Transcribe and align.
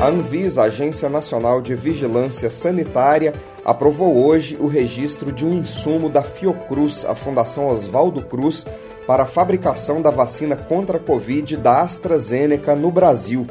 A 0.00 0.08
Anvisa, 0.08 0.64
Agência 0.64 1.08
Nacional 1.08 1.62
de 1.62 1.74
Vigilância 1.74 2.50
Sanitária, 2.50 3.32
aprovou 3.64 4.24
hoje 4.24 4.56
o 4.60 4.66
registro 4.66 5.32
de 5.32 5.46
um 5.46 5.54
insumo 5.54 6.10
da 6.10 6.22
Fiocruz, 6.22 7.04
a 7.04 7.14
Fundação 7.14 7.68
Oswaldo 7.68 8.22
Cruz, 8.22 8.66
para 9.06 9.22
a 9.22 9.26
fabricação 9.26 10.02
da 10.02 10.10
vacina 10.10 10.56
contra 10.56 10.98
a 10.98 11.00
Covid 11.00 11.56
da 11.56 11.82
AstraZeneca 11.82 12.74
no 12.74 12.90
Brasil. 12.90 13.46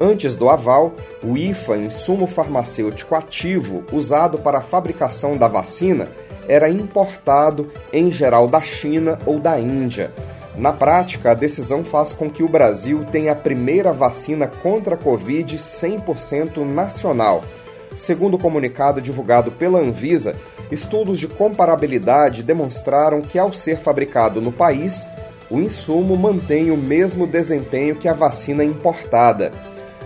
Antes 0.00 0.34
do 0.34 0.48
aval, 0.48 0.94
o 1.22 1.36
IFA, 1.36 1.76
insumo 1.76 2.26
farmacêutico 2.26 3.14
ativo 3.14 3.84
usado 3.92 4.38
para 4.38 4.58
a 4.58 4.62
fabricação 4.62 5.36
da 5.36 5.48
vacina, 5.48 6.08
era 6.46 6.70
importado 6.70 7.70
em 7.92 8.10
geral 8.10 8.46
da 8.48 8.62
China 8.62 9.18
ou 9.26 9.38
da 9.38 9.58
Índia. 9.58 10.12
Na 10.58 10.72
prática, 10.72 11.30
a 11.30 11.34
decisão 11.34 11.84
faz 11.84 12.12
com 12.12 12.28
que 12.28 12.42
o 12.42 12.48
Brasil 12.48 13.04
tenha 13.04 13.30
a 13.30 13.36
primeira 13.36 13.92
vacina 13.92 14.48
contra 14.48 14.96
a 14.96 14.98
Covid 14.98 15.56
100% 15.56 16.64
nacional. 16.64 17.44
Segundo 17.96 18.34
o 18.34 18.38
comunicado 18.38 19.00
divulgado 19.00 19.52
pela 19.52 19.78
Anvisa, 19.78 20.34
estudos 20.68 21.20
de 21.20 21.28
comparabilidade 21.28 22.42
demonstraram 22.42 23.22
que, 23.22 23.38
ao 23.38 23.52
ser 23.52 23.78
fabricado 23.78 24.40
no 24.40 24.50
país, 24.50 25.06
o 25.48 25.58
insumo 25.58 26.16
mantém 26.16 26.72
o 26.72 26.76
mesmo 26.76 27.24
desempenho 27.24 27.94
que 27.94 28.08
a 28.08 28.12
vacina 28.12 28.64
importada. 28.64 29.52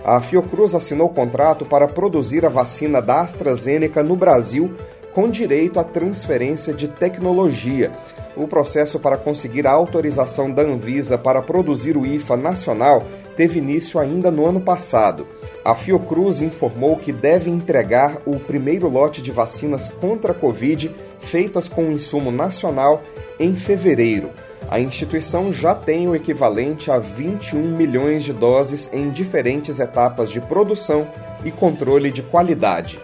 A 0.04 0.20
Fiocruz 0.20 0.74
assinou 0.74 1.08
contrato 1.08 1.64
para 1.64 1.88
produzir 1.88 2.44
a 2.44 2.50
vacina 2.50 3.00
da 3.00 3.22
AstraZeneca 3.22 4.02
no 4.02 4.16
Brasil 4.16 4.76
com 5.12 5.28
direito 5.28 5.78
à 5.78 5.84
transferência 5.84 6.72
de 6.72 6.88
tecnologia. 6.88 7.92
O 8.34 8.48
processo 8.48 8.98
para 8.98 9.16
conseguir 9.16 9.66
a 9.66 9.72
autorização 9.72 10.50
da 10.50 10.62
Anvisa 10.62 11.18
para 11.18 11.42
produzir 11.42 11.96
o 11.96 12.06
IFA 12.06 12.36
nacional 12.36 13.04
teve 13.36 13.58
início 13.58 14.00
ainda 14.00 14.30
no 14.30 14.46
ano 14.46 14.60
passado. 14.60 15.26
A 15.64 15.74
Fiocruz 15.74 16.40
informou 16.40 16.96
que 16.96 17.12
deve 17.12 17.50
entregar 17.50 18.20
o 18.24 18.38
primeiro 18.38 18.88
lote 18.88 19.20
de 19.20 19.30
vacinas 19.30 19.88
contra 19.88 20.32
a 20.32 20.34
Covid 20.34 20.94
feitas 21.20 21.68
com 21.68 21.84
um 21.84 21.92
insumo 21.92 22.30
nacional 22.30 23.02
em 23.38 23.54
fevereiro. 23.54 24.30
A 24.68 24.80
instituição 24.80 25.52
já 25.52 25.74
tem 25.74 26.08
o 26.08 26.16
equivalente 26.16 26.90
a 26.90 26.98
21 26.98 27.76
milhões 27.76 28.22
de 28.24 28.32
doses 28.32 28.88
em 28.92 29.10
diferentes 29.10 29.78
etapas 29.78 30.30
de 30.30 30.40
produção 30.40 31.06
e 31.44 31.50
controle 31.50 32.10
de 32.10 32.22
qualidade. 32.22 32.98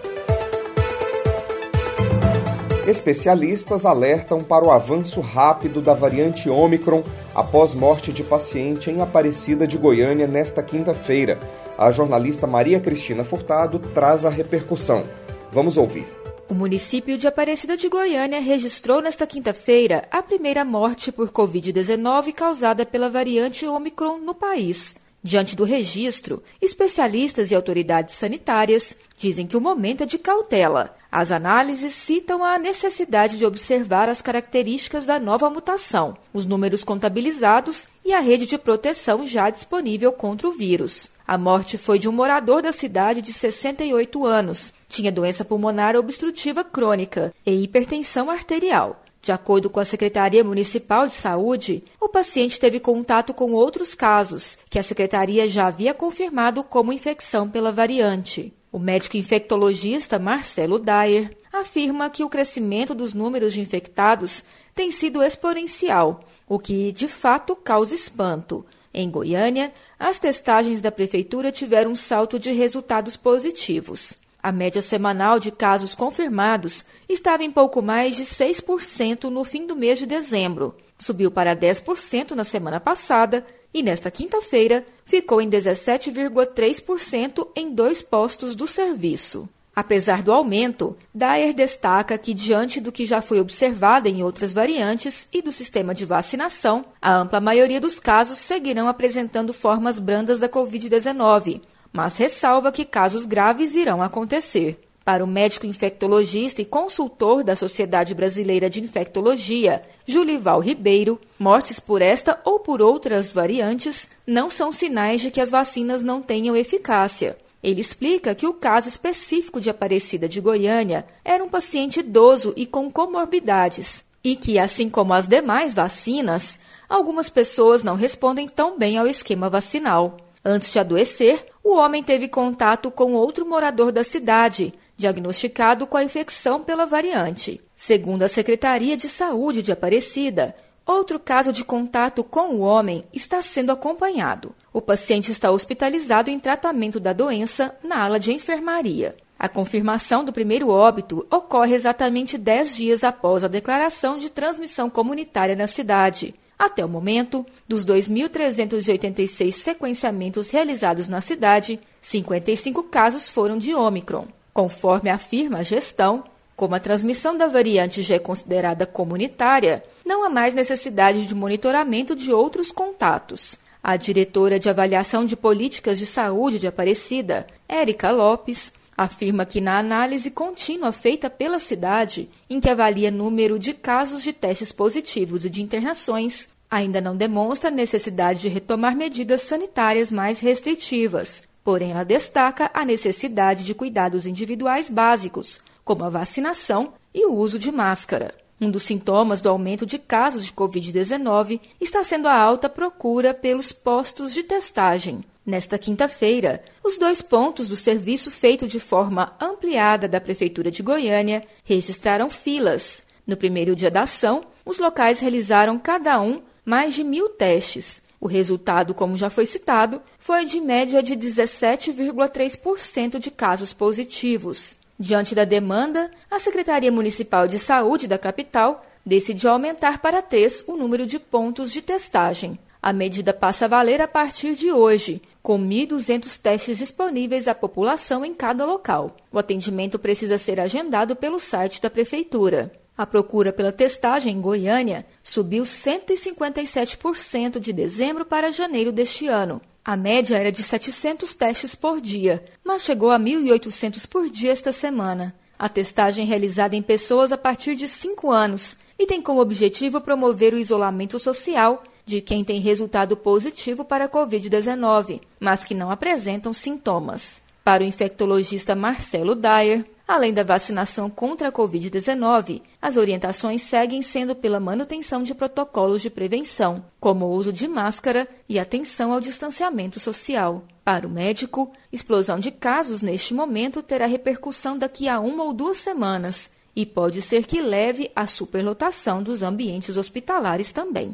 Especialistas 2.88 3.84
alertam 3.84 4.42
para 4.42 4.64
o 4.64 4.70
avanço 4.70 5.20
rápido 5.20 5.82
da 5.82 5.92
variante 5.92 6.48
Ômicron 6.48 7.04
após 7.34 7.74
morte 7.74 8.14
de 8.14 8.24
paciente 8.24 8.90
em 8.90 9.02
Aparecida 9.02 9.66
de 9.66 9.76
Goiânia 9.76 10.26
nesta 10.26 10.62
quinta-feira. 10.62 11.38
A 11.76 11.90
jornalista 11.90 12.46
Maria 12.46 12.80
Cristina 12.80 13.24
Furtado 13.24 13.78
traz 13.78 14.24
a 14.24 14.30
repercussão. 14.30 15.06
Vamos 15.52 15.76
ouvir. 15.76 16.08
O 16.48 16.54
município 16.54 17.18
de 17.18 17.26
Aparecida 17.26 17.76
de 17.76 17.90
Goiânia 17.90 18.40
registrou 18.40 19.02
nesta 19.02 19.26
quinta-feira 19.26 20.04
a 20.10 20.22
primeira 20.22 20.64
morte 20.64 21.12
por 21.12 21.30
Covid-19 21.30 22.32
causada 22.32 22.86
pela 22.86 23.10
variante 23.10 23.66
Ômicron 23.66 24.16
no 24.16 24.32
país. 24.32 24.94
Diante 25.22 25.56
do 25.56 25.64
registro, 25.64 26.42
especialistas 26.62 27.50
e 27.50 27.54
autoridades 27.54 28.14
sanitárias 28.14 28.96
dizem 29.16 29.46
que 29.46 29.56
o 29.56 29.60
momento 29.60 30.04
é 30.04 30.06
de 30.06 30.16
cautela. 30.16 30.96
As 31.10 31.32
análises 31.32 31.94
citam 31.94 32.44
a 32.44 32.58
necessidade 32.58 33.36
de 33.36 33.44
observar 33.44 34.08
as 34.08 34.22
características 34.22 35.06
da 35.06 35.18
nova 35.18 35.50
mutação, 35.50 36.16
os 36.32 36.46
números 36.46 36.84
contabilizados 36.84 37.88
e 38.04 38.12
a 38.12 38.20
rede 38.20 38.46
de 38.46 38.56
proteção 38.56 39.26
já 39.26 39.50
disponível 39.50 40.12
contra 40.12 40.46
o 40.46 40.52
vírus. 40.52 41.10
A 41.26 41.36
morte 41.36 41.76
foi 41.76 41.98
de 41.98 42.08
um 42.08 42.12
morador 42.12 42.62
da 42.62 42.72
cidade 42.72 43.20
de 43.20 43.32
68 43.32 44.24
anos. 44.24 44.72
Tinha 44.88 45.12
doença 45.12 45.44
pulmonar 45.44 45.96
obstrutiva 45.96 46.62
crônica 46.62 47.34
e 47.44 47.62
hipertensão 47.64 48.30
arterial. 48.30 49.02
De 49.20 49.32
acordo 49.32 49.68
com 49.68 49.80
a 49.80 49.84
Secretaria 49.84 50.44
Municipal 50.44 51.06
de 51.08 51.14
Saúde, 51.14 51.82
o 52.00 52.08
paciente 52.08 52.58
teve 52.58 52.80
contato 52.80 53.34
com 53.34 53.52
outros 53.52 53.94
casos, 53.94 54.56
que 54.70 54.78
a 54.78 54.82
secretaria 54.82 55.48
já 55.48 55.66
havia 55.66 55.92
confirmado 55.92 56.62
como 56.62 56.92
infecção 56.92 57.48
pela 57.48 57.72
variante. 57.72 58.52
O 58.70 58.78
médico 58.78 59.16
infectologista 59.16 60.18
Marcelo 60.18 60.78
Dyer 60.78 61.36
afirma 61.52 62.10
que 62.10 62.22
o 62.22 62.28
crescimento 62.28 62.94
dos 62.94 63.12
números 63.14 63.54
de 63.54 63.60
infectados 63.60 64.44
tem 64.74 64.92
sido 64.92 65.22
exponencial, 65.22 66.20
o 66.48 66.58
que 66.58 66.92
de 66.92 67.08
fato 67.08 67.56
causa 67.56 67.94
espanto. 67.94 68.64
Em 68.92 69.10
Goiânia, 69.10 69.72
as 69.98 70.18
testagens 70.18 70.80
da 70.80 70.90
prefeitura 70.90 71.52
tiveram 71.52 71.92
um 71.92 71.96
salto 71.96 72.38
de 72.38 72.52
resultados 72.52 73.16
positivos. 73.16 74.14
A 74.40 74.52
média 74.52 74.80
semanal 74.80 75.40
de 75.40 75.50
casos 75.50 75.94
confirmados 75.94 76.84
estava 77.08 77.42
em 77.42 77.50
pouco 77.50 77.82
mais 77.82 78.14
de 78.16 78.24
6% 78.24 79.24
no 79.24 79.42
fim 79.42 79.66
do 79.66 79.74
mês 79.74 79.98
de 79.98 80.06
dezembro. 80.06 80.76
Subiu 80.98 81.30
para 81.30 81.56
10% 81.56 82.32
na 82.32 82.44
semana 82.44 82.78
passada 82.78 83.44
e, 83.74 83.82
nesta 83.82 84.10
quinta-feira, 84.10 84.86
ficou 85.04 85.40
em 85.40 85.50
17,3% 85.50 87.48
em 87.54 87.74
dois 87.74 88.00
postos 88.02 88.54
do 88.54 88.66
serviço. 88.66 89.48
Apesar 89.74 90.22
do 90.24 90.32
aumento, 90.32 90.96
Dyer 91.14 91.54
destaca 91.54 92.18
que, 92.18 92.34
diante 92.34 92.80
do 92.80 92.90
que 92.90 93.06
já 93.06 93.22
foi 93.22 93.38
observado 93.38 94.08
em 94.08 94.24
outras 94.24 94.52
variantes 94.52 95.28
e 95.32 95.40
do 95.40 95.52
sistema 95.52 95.94
de 95.94 96.04
vacinação, 96.04 96.84
a 97.00 97.14
ampla 97.14 97.40
maioria 97.40 97.80
dos 97.80 98.00
casos 98.00 98.38
seguirão 98.38 98.88
apresentando 98.88 99.52
formas 99.52 100.00
brandas 100.00 100.40
da 100.40 100.48
Covid-19, 100.48 101.60
mas 101.98 102.16
ressalva 102.16 102.70
que 102.70 102.84
casos 102.84 103.26
graves 103.26 103.74
irão 103.74 104.00
acontecer. 104.00 104.78
Para 105.04 105.24
o 105.24 105.26
médico 105.26 105.66
infectologista 105.66 106.62
e 106.62 106.64
consultor 106.64 107.42
da 107.42 107.56
Sociedade 107.56 108.14
Brasileira 108.14 108.70
de 108.70 108.80
Infectologia, 108.80 109.82
Julival 110.06 110.60
Ribeiro, 110.60 111.20
mortes 111.36 111.80
por 111.80 112.00
esta 112.00 112.40
ou 112.44 112.60
por 112.60 112.80
outras 112.80 113.32
variantes 113.32 114.08
não 114.24 114.48
são 114.48 114.70
sinais 114.70 115.20
de 115.20 115.32
que 115.32 115.40
as 115.40 115.50
vacinas 115.50 116.04
não 116.04 116.22
tenham 116.22 116.54
eficácia. 116.54 117.36
Ele 117.60 117.80
explica 117.80 118.32
que 118.32 118.46
o 118.46 118.54
caso 118.54 118.88
específico 118.88 119.60
de 119.60 119.68
Aparecida 119.68 120.28
de 120.28 120.40
Goiânia 120.40 121.04
era 121.24 121.42
um 121.42 121.48
paciente 121.48 121.98
idoso 121.98 122.52
e 122.56 122.64
com 122.64 122.88
comorbidades, 122.92 124.04
e 124.22 124.36
que, 124.36 124.56
assim 124.56 124.88
como 124.88 125.12
as 125.14 125.26
demais 125.26 125.74
vacinas, 125.74 126.60
algumas 126.88 127.28
pessoas 127.28 127.82
não 127.82 127.96
respondem 127.96 128.46
tão 128.46 128.78
bem 128.78 128.98
ao 128.98 129.06
esquema 129.08 129.50
vacinal. 129.50 130.16
Antes 130.44 130.72
de 130.72 130.78
adoecer, 130.78 131.44
o 131.68 131.76
homem 131.76 132.02
teve 132.02 132.28
contato 132.28 132.90
com 132.90 133.14
outro 133.14 133.46
morador 133.46 133.92
da 133.92 134.02
cidade, 134.02 134.72
diagnosticado 134.96 135.86
com 135.86 135.96
a 135.96 136.04
infecção 136.04 136.62
pela 136.62 136.86
variante. 136.86 137.60
Segundo 137.76 138.22
a 138.22 138.28
Secretaria 138.28 138.96
de 138.96 139.08
Saúde 139.08 139.62
de 139.62 139.72
Aparecida, 139.72 140.54
Outro 140.88 141.20
caso 141.20 141.52
de 141.52 141.66
contato 141.66 142.24
com 142.24 142.54
o 142.54 142.60
homem 142.60 143.04
está 143.12 143.42
sendo 143.42 143.70
acompanhado. 143.70 144.54
O 144.72 144.80
paciente 144.80 145.30
está 145.30 145.50
hospitalizado 145.50 146.30
em 146.30 146.40
tratamento 146.40 146.98
da 146.98 147.12
doença 147.12 147.76
na 147.84 148.02
ala 148.02 148.18
de 148.18 148.32
enfermaria. 148.32 149.14
A 149.38 149.50
confirmação 149.50 150.24
do 150.24 150.32
primeiro 150.32 150.70
óbito 150.70 151.26
ocorre 151.30 151.74
exatamente 151.74 152.38
10 152.38 152.74
dias 152.74 153.04
após 153.04 153.44
a 153.44 153.48
declaração 153.48 154.18
de 154.18 154.30
transmissão 154.30 154.88
comunitária 154.88 155.54
na 155.54 155.66
cidade. 155.66 156.34
Até 156.58 156.84
o 156.84 156.88
momento, 156.88 157.46
dos 157.68 157.86
2.386 157.86 159.52
sequenciamentos 159.52 160.50
realizados 160.50 161.06
na 161.06 161.20
cidade, 161.20 161.78
55 162.02 162.82
casos 162.84 163.30
foram 163.30 163.56
de 163.56 163.72
Ômicron. 163.74 164.26
Conforme 164.52 165.08
afirma 165.08 165.58
a 165.58 165.62
gestão, 165.62 166.24
como 166.56 166.74
a 166.74 166.80
transmissão 166.80 167.38
da 167.38 167.46
variante 167.46 168.02
já 168.02 168.16
é 168.16 168.18
considerada 168.18 168.84
comunitária, 168.84 169.84
não 170.04 170.24
há 170.24 170.28
mais 170.28 170.52
necessidade 170.52 171.24
de 171.24 171.32
monitoramento 171.32 172.16
de 172.16 172.32
outros 172.32 172.72
contatos. 172.72 173.56
A 173.80 173.96
diretora 173.96 174.58
de 174.58 174.68
avaliação 174.68 175.24
de 175.24 175.36
políticas 175.36 175.96
de 175.96 176.06
saúde 176.06 176.58
de 176.58 176.66
Aparecida, 176.66 177.46
Érica 177.68 178.10
Lopes, 178.10 178.72
afirma 178.98 179.46
que 179.46 179.60
na 179.60 179.78
análise 179.78 180.28
contínua 180.28 180.90
feita 180.90 181.30
pela 181.30 181.60
cidade, 181.60 182.28
em 182.50 182.58
que 182.58 182.68
avalia 182.68 183.12
número 183.12 183.56
de 183.56 183.72
casos 183.72 184.24
de 184.24 184.32
testes 184.32 184.72
positivos 184.72 185.44
e 185.44 185.50
de 185.50 185.62
internações, 185.62 186.48
ainda 186.68 187.00
não 187.00 187.16
demonstra 187.16 187.70
necessidade 187.70 188.40
de 188.40 188.48
retomar 188.48 188.96
medidas 188.96 189.42
sanitárias 189.42 190.10
mais 190.10 190.40
restritivas. 190.40 191.44
Porém, 191.62 191.92
ela 191.92 192.02
destaca 192.02 192.72
a 192.74 192.84
necessidade 192.84 193.62
de 193.62 193.72
cuidados 193.72 194.26
individuais 194.26 194.90
básicos, 194.90 195.60
como 195.84 196.04
a 196.04 196.08
vacinação 196.08 196.94
e 197.14 197.24
o 197.24 197.34
uso 197.34 197.56
de 197.56 197.70
máscara. 197.70 198.34
Um 198.60 198.68
dos 198.68 198.82
sintomas 198.82 199.40
do 199.40 199.48
aumento 199.48 199.86
de 199.86 199.98
casos 199.98 200.46
de 200.46 200.52
Covid-19 200.52 201.60
está 201.80 202.02
sendo 202.02 202.26
a 202.26 202.34
alta 202.34 202.68
procura 202.68 203.32
pelos 203.32 203.70
postos 203.70 204.34
de 204.34 204.42
testagem. 204.42 205.22
Nesta 205.48 205.78
quinta-feira, 205.78 206.62
os 206.84 206.98
dois 206.98 207.22
pontos 207.22 207.70
do 207.70 207.76
serviço 207.76 208.30
feito 208.30 208.68
de 208.68 208.78
forma 208.78 209.34
ampliada 209.40 210.06
da 210.06 210.20
Prefeitura 210.20 210.70
de 210.70 210.82
Goiânia 210.82 211.42
registraram 211.64 212.28
filas. 212.28 213.02
No 213.26 213.34
primeiro 213.34 213.74
dia 213.74 213.90
da 213.90 214.02
ação, 214.02 214.42
os 214.62 214.78
locais 214.78 215.20
realizaram 215.20 215.78
cada 215.78 216.20
um 216.20 216.42
mais 216.66 216.92
de 216.92 217.02
mil 217.02 217.30
testes. 217.30 218.02
O 218.20 218.26
resultado, 218.26 218.92
como 218.92 219.16
já 219.16 219.30
foi 219.30 219.46
citado, 219.46 220.02
foi 220.18 220.44
de 220.44 220.60
média 220.60 221.02
de 221.02 221.16
17,3% 221.16 223.18
de 223.18 223.30
casos 223.30 223.72
positivos. 223.72 224.76
Diante 225.00 225.34
da 225.34 225.46
demanda, 225.46 226.10
a 226.30 226.38
Secretaria 226.38 226.92
Municipal 226.92 227.48
de 227.48 227.58
Saúde 227.58 228.06
da 228.06 228.18
capital 228.18 228.84
decidiu 229.02 229.48
aumentar 229.48 230.02
para 230.02 230.20
três 230.20 230.62
o 230.66 230.76
número 230.76 231.06
de 231.06 231.18
pontos 231.18 231.72
de 231.72 231.80
testagem. 231.80 232.58
A 232.80 232.92
medida 232.92 233.32
passa 233.32 233.64
a 233.64 233.68
valer 233.68 234.00
a 234.00 234.08
partir 234.08 234.54
de 234.54 234.70
hoje, 234.70 235.20
com 235.42 235.58
1.200 235.58 236.40
testes 236.40 236.78
disponíveis 236.78 237.48
à 237.48 237.54
população 237.54 238.24
em 238.24 238.34
cada 238.34 238.64
local. 238.64 239.16
O 239.32 239.38
atendimento 239.38 239.98
precisa 239.98 240.38
ser 240.38 240.60
agendado 240.60 241.16
pelo 241.16 241.40
site 241.40 241.82
da 241.82 241.90
Prefeitura. 241.90 242.72
A 242.96 243.06
procura 243.06 243.52
pela 243.52 243.72
testagem 243.72 244.36
em 244.36 244.40
Goiânia 244.40 245.06
subiu 245.22 245.62
157% 245.62 247.58
de 247.58 247.72
dezembro 247.72 248.24
para 248.24 248.52
janeiro 248.52 248.90
deste 248.90 249.28
ano, 249.28 249.60
a 249.88 249.96
média 249.96 250.36
era 250.36 250.52
de 250.52 250.62
700 250.62 251.34
testes 251.34 251.74
por 251.74 251.98
dia, 251.98 252.44
mas 252.62 252.82
chegou 252.82 253.10
a 253.10 253.18
1.800 253.18 254.06
por 254.06 254.28
dia 254.28 254.52
esta 254.52 254.70
semana. 254.70 255.34
A 255.58 255.66
testagem 255.66 256.26
é 256.26 256.28
realizada 256.28 256.76
em 256.76 256.82
pessoas 256.82 257.32
a 257.32 257.38
partir 257.38 257.74
de 257.74 257.88
5 257.88 258.30
anos 258.30 258.76
e 258.98 259.06
tem 259.06 259.22
como 259.22 259.40
objetivo 259.40 259.98
promover 260.02 260.52
o 260.52 260.58
isolamento 260.58 261.18
social 261.18 261.82
de 262.08 262.22
quem 262.22 262.42
tem 262.42 262.58
resultado 262.58 263.16
positivo 263.16 263.84
para 263.84 264.06
a 264.06 264.08
Covid-19, 264.08 265.20
mas 265.38 265.62
que 265.62 265.74
não 265.74 265.90
apresentam 265.90 266.54
sintomas. 266.54 267.42
Para 267.62 267.84
o 267.84 267.86
infectologista 267.86 268.74
Marcelo 268.74 269.34
Dyer, 269.34 269.84
Além 270.08 270.32
da 270.32 270.42
vacinação 270.42 271.10
contra 271.10 271.48
a 271.48 271.52
Covid-19, 271.52 272.62
as 272.80 272.96
orientações 272.96 273.60
seguem 273.60 274.00
sendo 274.00 274.34
pela 274.34 274.58
manutenção 274.58 275.22
de 275.22 275.34
protocolos 275.34 276.00
de 276.00 276.08
prevenção, 276.08 276.82
como 276.98 277.26
o 277.26 277.32
uso 277.32 277.52
de 277.52 277.68
máscara 277.68 278.26
e 278.48 278.58
atenção 278.58 279.12
ao 279.12 279.20
distanciamento 279.20 280.00
social. 280.00 280.64
Para 280.82 281.06
o 281.06 281.10
médico, 281.10 281.70
explosão 281.92 282.40
de 282.40 282.50
casos 282.50 283.02
neste 283.02 283.34
momento 283.34 283.82
terá 283.82 284.06
repercussão 284.06 284.78
daqui 284.78 285.06
a 285.06 285.20
uma 285.20 285.44
ou 285.44 285.52
duas 285.52 285.76
semanas 285.76 286.50
e 286.74 286.86
pode 286.86 287.20
ser 287.20 287.44
que 287.44 287.60
leve 287.60 288.10
à 288.16 288.26
superlotação 288.26 289.22
dos 289.22 289.42
ambientes 289.42 289.98
hospitalares 289.98 290.72
também 290.72 291.12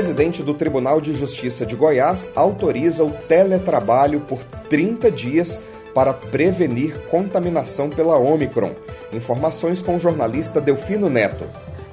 presidente 0.00 0.42
do 0.42 0.54
Tribunal 0.54 0.98
de 0.98 1.12
Justiça 1.12 1.66
de 1.66 1.76
Goiás 1.76 2.32
autoriza 2.34 3.04
o 3.04 3.10
teletrabalho 3.10 4.20
por 4.20 4.42
30 4.42 5.10
dias 5.10 5.62
para 5.94 6.14
prevenir 6.14 6.98
contaminação 7.10 7.90
pela 7.90 8.16
Omicron. 8.16 8.74
Informações 9.12 9.82
com 9.82 9.96
o 9.96 10.00
jornalista 10.00 10.58
Delfino 10.58 11.10
Neto. 11.10 11.44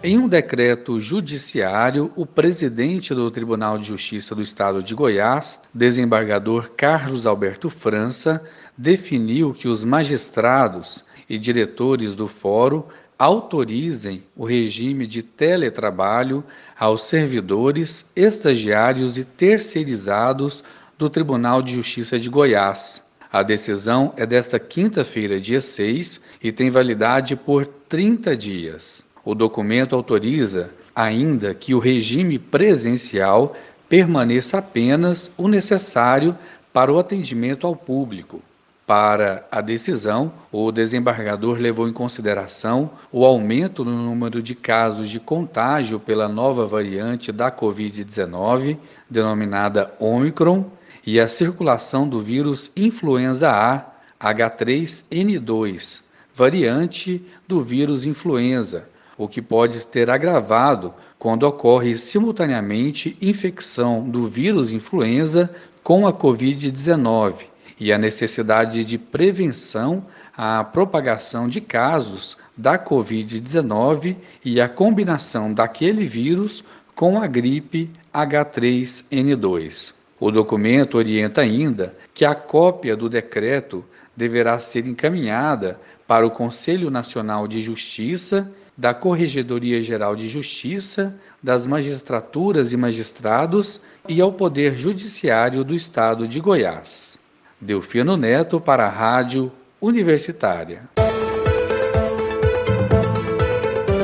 Em 0.01 0.17
um 0.17 0.25
decreto 0.25 1.01
judiciário, 1.01 2.09
o 2.15 2.25
presidente 2.25 3.13
do 3.13 3.29
Tribunal 3.29 3.77
de 3.77 3.87
Justiça 3.87 4.33
do 4.33 4.41
Estado 4.41 4.81
de 4.81 4.95
Goiás, 4.95 5.59
desembargador 5.73 6.71
Carlos 6.77 7.25
Alberto 7.25 7.69
França, 7.69 8.41
definiu 8.77 9.53
que 9.53 9.67
os 9.67 9.83
magistrados 9.83 11.03
e 11.29 11.37
diretores 11.37 12.15
do 12.15 12.29
fórum 12.29 12.83
autorizem 13.17 14.23
o 14.35 14.45
regime 14.45 15.07
de 15.07 15.23
teletrabalho 15.23 16.43
aos 16.77 17.03
servidores, 17.03 18.05
estagiários 18.15 19.17
e 19.17 19.23
terceirizados 19.25 20.63
do 20.97 21.09
Tribunal 21.09 21.61
de 21.61 21.73
Justiça 21.73 22.19
de 22.19 22.29
Goiás. 22.29 23.03
A 23.31 23.43
decisão 23.43 24.13
é 24.15 24.25
desta 24.25 24.57
quinta-feira, 24.57 25.39
dia 25.39 25.61
6, 25.61 26.21
e 26.41 26.51
tem 26.51 26.69
validade 26.69 27.35
por 27.35 27.65
30 27.65 28.35
dias. 28.37 29.05
O 29.25 29.35
documento 29.35 29.95
autoriza 29.95 30.69
ainda 30.95 31.53
que 31.53 31.75
o 31.75 31.79
regime 31.79 32.39
presencial 32.39 33.55
permaneça 33.89 34.57
apenas 34.57 35.31
o 35.37 35.47
necessário 35.47 36.37
para 36.71 36.91
o 36.91 36.99
atendimento 36.99 37.67
ao 37.67 37.75
público. 37.75 38.41
Para 38.87 39.45
a 39.51 39.59
decisão, 39.59 40.31
o 40.49 40.71
desembargador 40.71 41.57
levou 41.57 41.89
em 41.89 41.91
consideração 41.91 42.91
o 43.11 43.25
aumento 43.25 43.83
no 43.83 43.91
número 43.91 44.41
de 44.41 44.55
casos 44.55 45.09
de 45.09 45.19
contágio 45.19 45.99
pela 45.99 46.29
nova 46.29 46.65
variante 46.65 47.29
da 47.33 47.51
Covid-19, 47.51 48.77
denominada 49.09 49.93
Omicron, 49.99 50.71
e 51.05 51.19
a 51.19 51.27
circulação 51.27 52.07
do 52.07 52.21
vírus 52.21 52.71
influenza 52.77 53.49
A 53.51 53.91
H3N2, 54.21 55.99
variante 56.33 57.21
do 57.45 57.61
vírus 57.61 58.05
influenza, 58.05 58.87
o 59.17 59.27
que 59.27 59.41
pode 59.41 59.85
ter 59.85 60.09
agravado 60.09 60.93
quando 61.19 61.43
ocorre 61.43 61.97
simultaneamente 61.97 63.17
infecção 63.21 64.09
do 64.09 64.29
vírus 64.29 64.71
influenza 64.71 65.53
com 65.83 66.07
a 66.07 66.13
Covid-19 66.13 67.56
e 67.79 67.93
a 67.93 67.97
necessidade 67.97 68.83
de 68.83 68.97
prevenção 68.97 70.05
à 70.35 70.63
propagação 70.63 71.47
de 71.47 71.61
casos 71.61 72.37
da 72.55 72.77
Covid-19 72.77 74.15
e 74.43 74.59
a 74.59 74.67
combinação 74.67 75.53
daquele 75.53 76.05
vírus 76.05 76.63
com 76.95 77.21
a 77.21 77.27
gripe 77.27 77.89
H3N2. 78.13 79.93
O 80.19 80.31
documento 80.31 80.97
orienta 80.97 81.41
ainda 81.41 81.95
que 82.13 82.25
a 82.25 82.33
cópia 82.33 82.95
do 82.95 83.07
decreto 83.07 83.85
deverá 84.15 84.59
ser 84.59 84.87
encaminhada 84.87 85.79
para 86.07 86.25
o 86.25 86.31
Conselho 86.31 86.89
Nacional 86.89 87.47
de 87.47 87.61
Justiça, 87.61 88.51
da 88.75 88.93
Corregedoria 88.93 89.79
Geral 89.81 90.15
de 90.15 90.27
Justiça, 90.27 91.15
das 91.41 91.67
magistraturas 91.67 92.73
e 92.73 92.77
magistrados 92.77 93.79
e 94.07 94.19
ao 94.19 94.33
Poder 94.33 94.75
Judiciário 94.75 95.63
do 95.63 95.75
Estado 95.75 96.27
de 96.27 96.39
Goiás. 96.39 97.16
Delfino 97.59 98.15
Neto 98.15 98.61
para 98.61 98.85
a 98.85 98.89
Rádio 98.89 99.51
Universitária. 99.81 100.83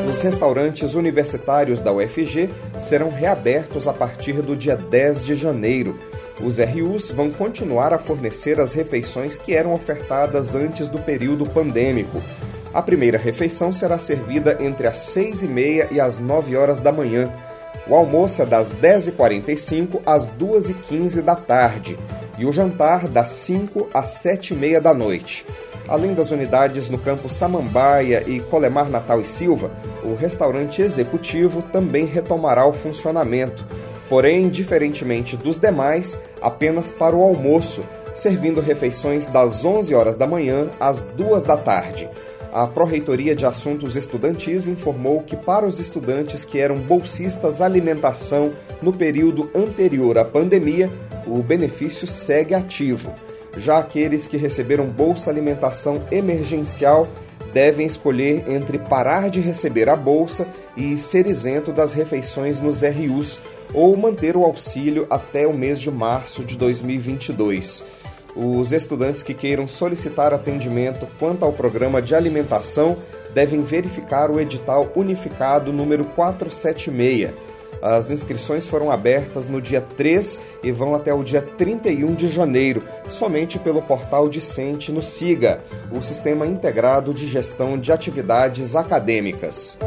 Os 0.10 0.22
restaurantes 0.22 0.95
universitários 0.95 1.79
da 1.79 1.93
UFG 1.93 2.50
serão 2.79 3.12
reabertos 3.12 3.88
a 3.88 3.93
partir 3.93 4.41
do 4.41 4.55
dia 4.55 4.75
10 4.75 5.25
de 5.27 5.36
janeiro. 5.36 6.00
Os 6.43 6.57
RUs 6.57 7.12
vão 7.12 7.29
continuar 7.29 7.93
a 7.93 8.00
fornecer 8.00 8.60
as 8.60 8.74
refeições 8.74 9.38
que 9.38 9.53
eram 9.53 9.72
ofertadas 9.72 10.55
antes 10.55 10.88
do 10.88 10.98
período 10.98 11.45
pandêmico. 11.45 12.24
A 12.74 12.81
primeira 12.81 13.19
refeição 13.19 13.72
será 13.72 14.00
servida 14.00 14.57
entre 14.62 14.88
as 14.88 14.98
6 14.98 15.43
e 15.43 15.48
meia 15.48 15.88
e 15.91 16.00
as 16.00 16.17
9 16.17 16.57
horas 16.57 16.79
da 16.79 16.91
manhã. 16.91 17.31
O 17.86 17.96
almoço 17.96 18.42
é 18.42 18.46
das 18.46 18.72
10h45 18.72 20.02
às 20.06 20.30
2h15 20.30 21.22
da 21.22 21.36
tarde 21.36 22.00
e 22.38 22.46
o 22.46 22.52
jantar 22.52 23.10
das 23.10 23.30
5 23.30 23.90
às 23.94 24.10
7 24.10 24.54
e 24.54 24.58
meia 24.58 24.80
da 24.80 24.94
noite. 24.94 25.46
Além 25.88 26.13
das 26.13 26.32
unidades 26.32 26.88
no 26.88 26.98
campo 26.98 27.28
Samambaia 27.28 28.24
e 28.25 28.40
Colemar 28.40 28.90
Natal 28.90 29.20
e 29.20 29.28
Silva, 29.28 29.70
o 30.02 30.16
restaurante 30.16 30.82
executivo 30.82 31.62
também 31.62 32.06
retomará 32.06 32.66
o 32.66 32.72
funcionamento, 32.72 33.68
porém, 34.08 34.48
diferentemente 34.48 35.36
dos 35.36 35.58
demais, 35.58 36.18
apenas 36.42 36.90
para 36.90 37.18
o 37.18 37.22
almoço, 37.22 37.84
servindo 38.13 38.62
refeições 38.62 39.25
das 39.25 39.66
11 39.66 39.94
horas 39.94 40.16
da 40.16 40.25
manhã 40.25 40.70
às 40.80 41.04
2 41.04 41.44
da 41.44 41.58
tarde. 41.58 42.10
A 42.53 42.67
Pró-Reitoria 42.67 43.36
de 43.36 43.48
Assuntos 43.48 43.95
Estudantis 43.95 44.67
informou 44.67 45.24
que 45.24 45.36
para 45.36 45.65
os 45.65 45.79
estudantes 45.79 46.45
que 46.45 46.60
eram 46.60 46.77
bolsistas 46.77 47.63
alimentação 47.63 48.53
no 48.79 48.93
período 48.93 49.50
anterior 49.55 50.19
à 50.19 50.24
pandemia, 50.24 50.88
o 51.25 51.41
benefício 51.41 52.05
segue 52.05 52.53
ativo. 52.53 53.12
Já 53.57 53.79
aqueles 53.79 54.27
que 54.27 54.38
receberam 54.38 54.86
bolsa 54.86 55.31
alimentação 55.31 56.03
emergencial 56.12 57.07
devem 57.51 57.88
escolher 57.88 58.48
entre 58.48 58.77
parar 58.77 59.31
de 59.31 59.39
receber 59.39 59.89
a 59.89 59.95
bolsa 59.95 60.48
e 60.77 60.95
ser 61.00 61.25
isento 61.25 61.72
das 61.72 61.91
refeições 61.91 62.62
nos 62.62 62.83
RUs 62.83 63.39
ou 63.74 63.98
manter 63.98 64.38
o 64.38 64.43
auxílio 64.43 65.07
até 65.10 65.48
o 65.48 65.57
mês 65.57 65.79
de 65.79 65.89
março 65.89 66.43
de 66.43 66.55
2022. 66.55 67.83
Os 68.36 68.72
estudantes 68.72 69.22
que 69.22 69.34
queiram 69.34 69.68
solicitar 69.68 70.34
atendimento 70.34 71.08
quanto 71.20 71.46
ao 71.46 71.54
programa 71.54 72.02
de 72.02 72.16
alimentação 72.16 72.98
devem 73.34 73.62
verificar 73.62 74.32
o 74.32 74.40
edital 74.40 74.92
unificado 74.96 75.72
número 75.72 76.06
476 76.06 77.32
As 77.82 78.10
inscrições 78.10 78.66
foram 78.66 78.90
abertas 78.90 79.48
no 79.48 79.62
dia 79.62 79.82
3 79.82 80.40
e 80.63 80.72
vão 80.72 80.96
até 80.96 81.13
o 81.13 81.24
dia 81.24 81.42
31 81.42 82.16
de 82.16 82.28
janeiro, 82.28 82.84
somente 83.10 83.60
pelo 83.60 83.82
portal 83.82 84.28
Discente 84.30 84.92
no 84.92 85.02
SIGA, 85.02 85.62
o 85.92 86.02
Sistema 86.02 86.48
Integrado 86.48 87.13
de 87.13 87.28
Gestão 87.28 87.78
de 87.78 87.92
Atividades 87.92 88.75
Acadêmicas. 88.75 89.78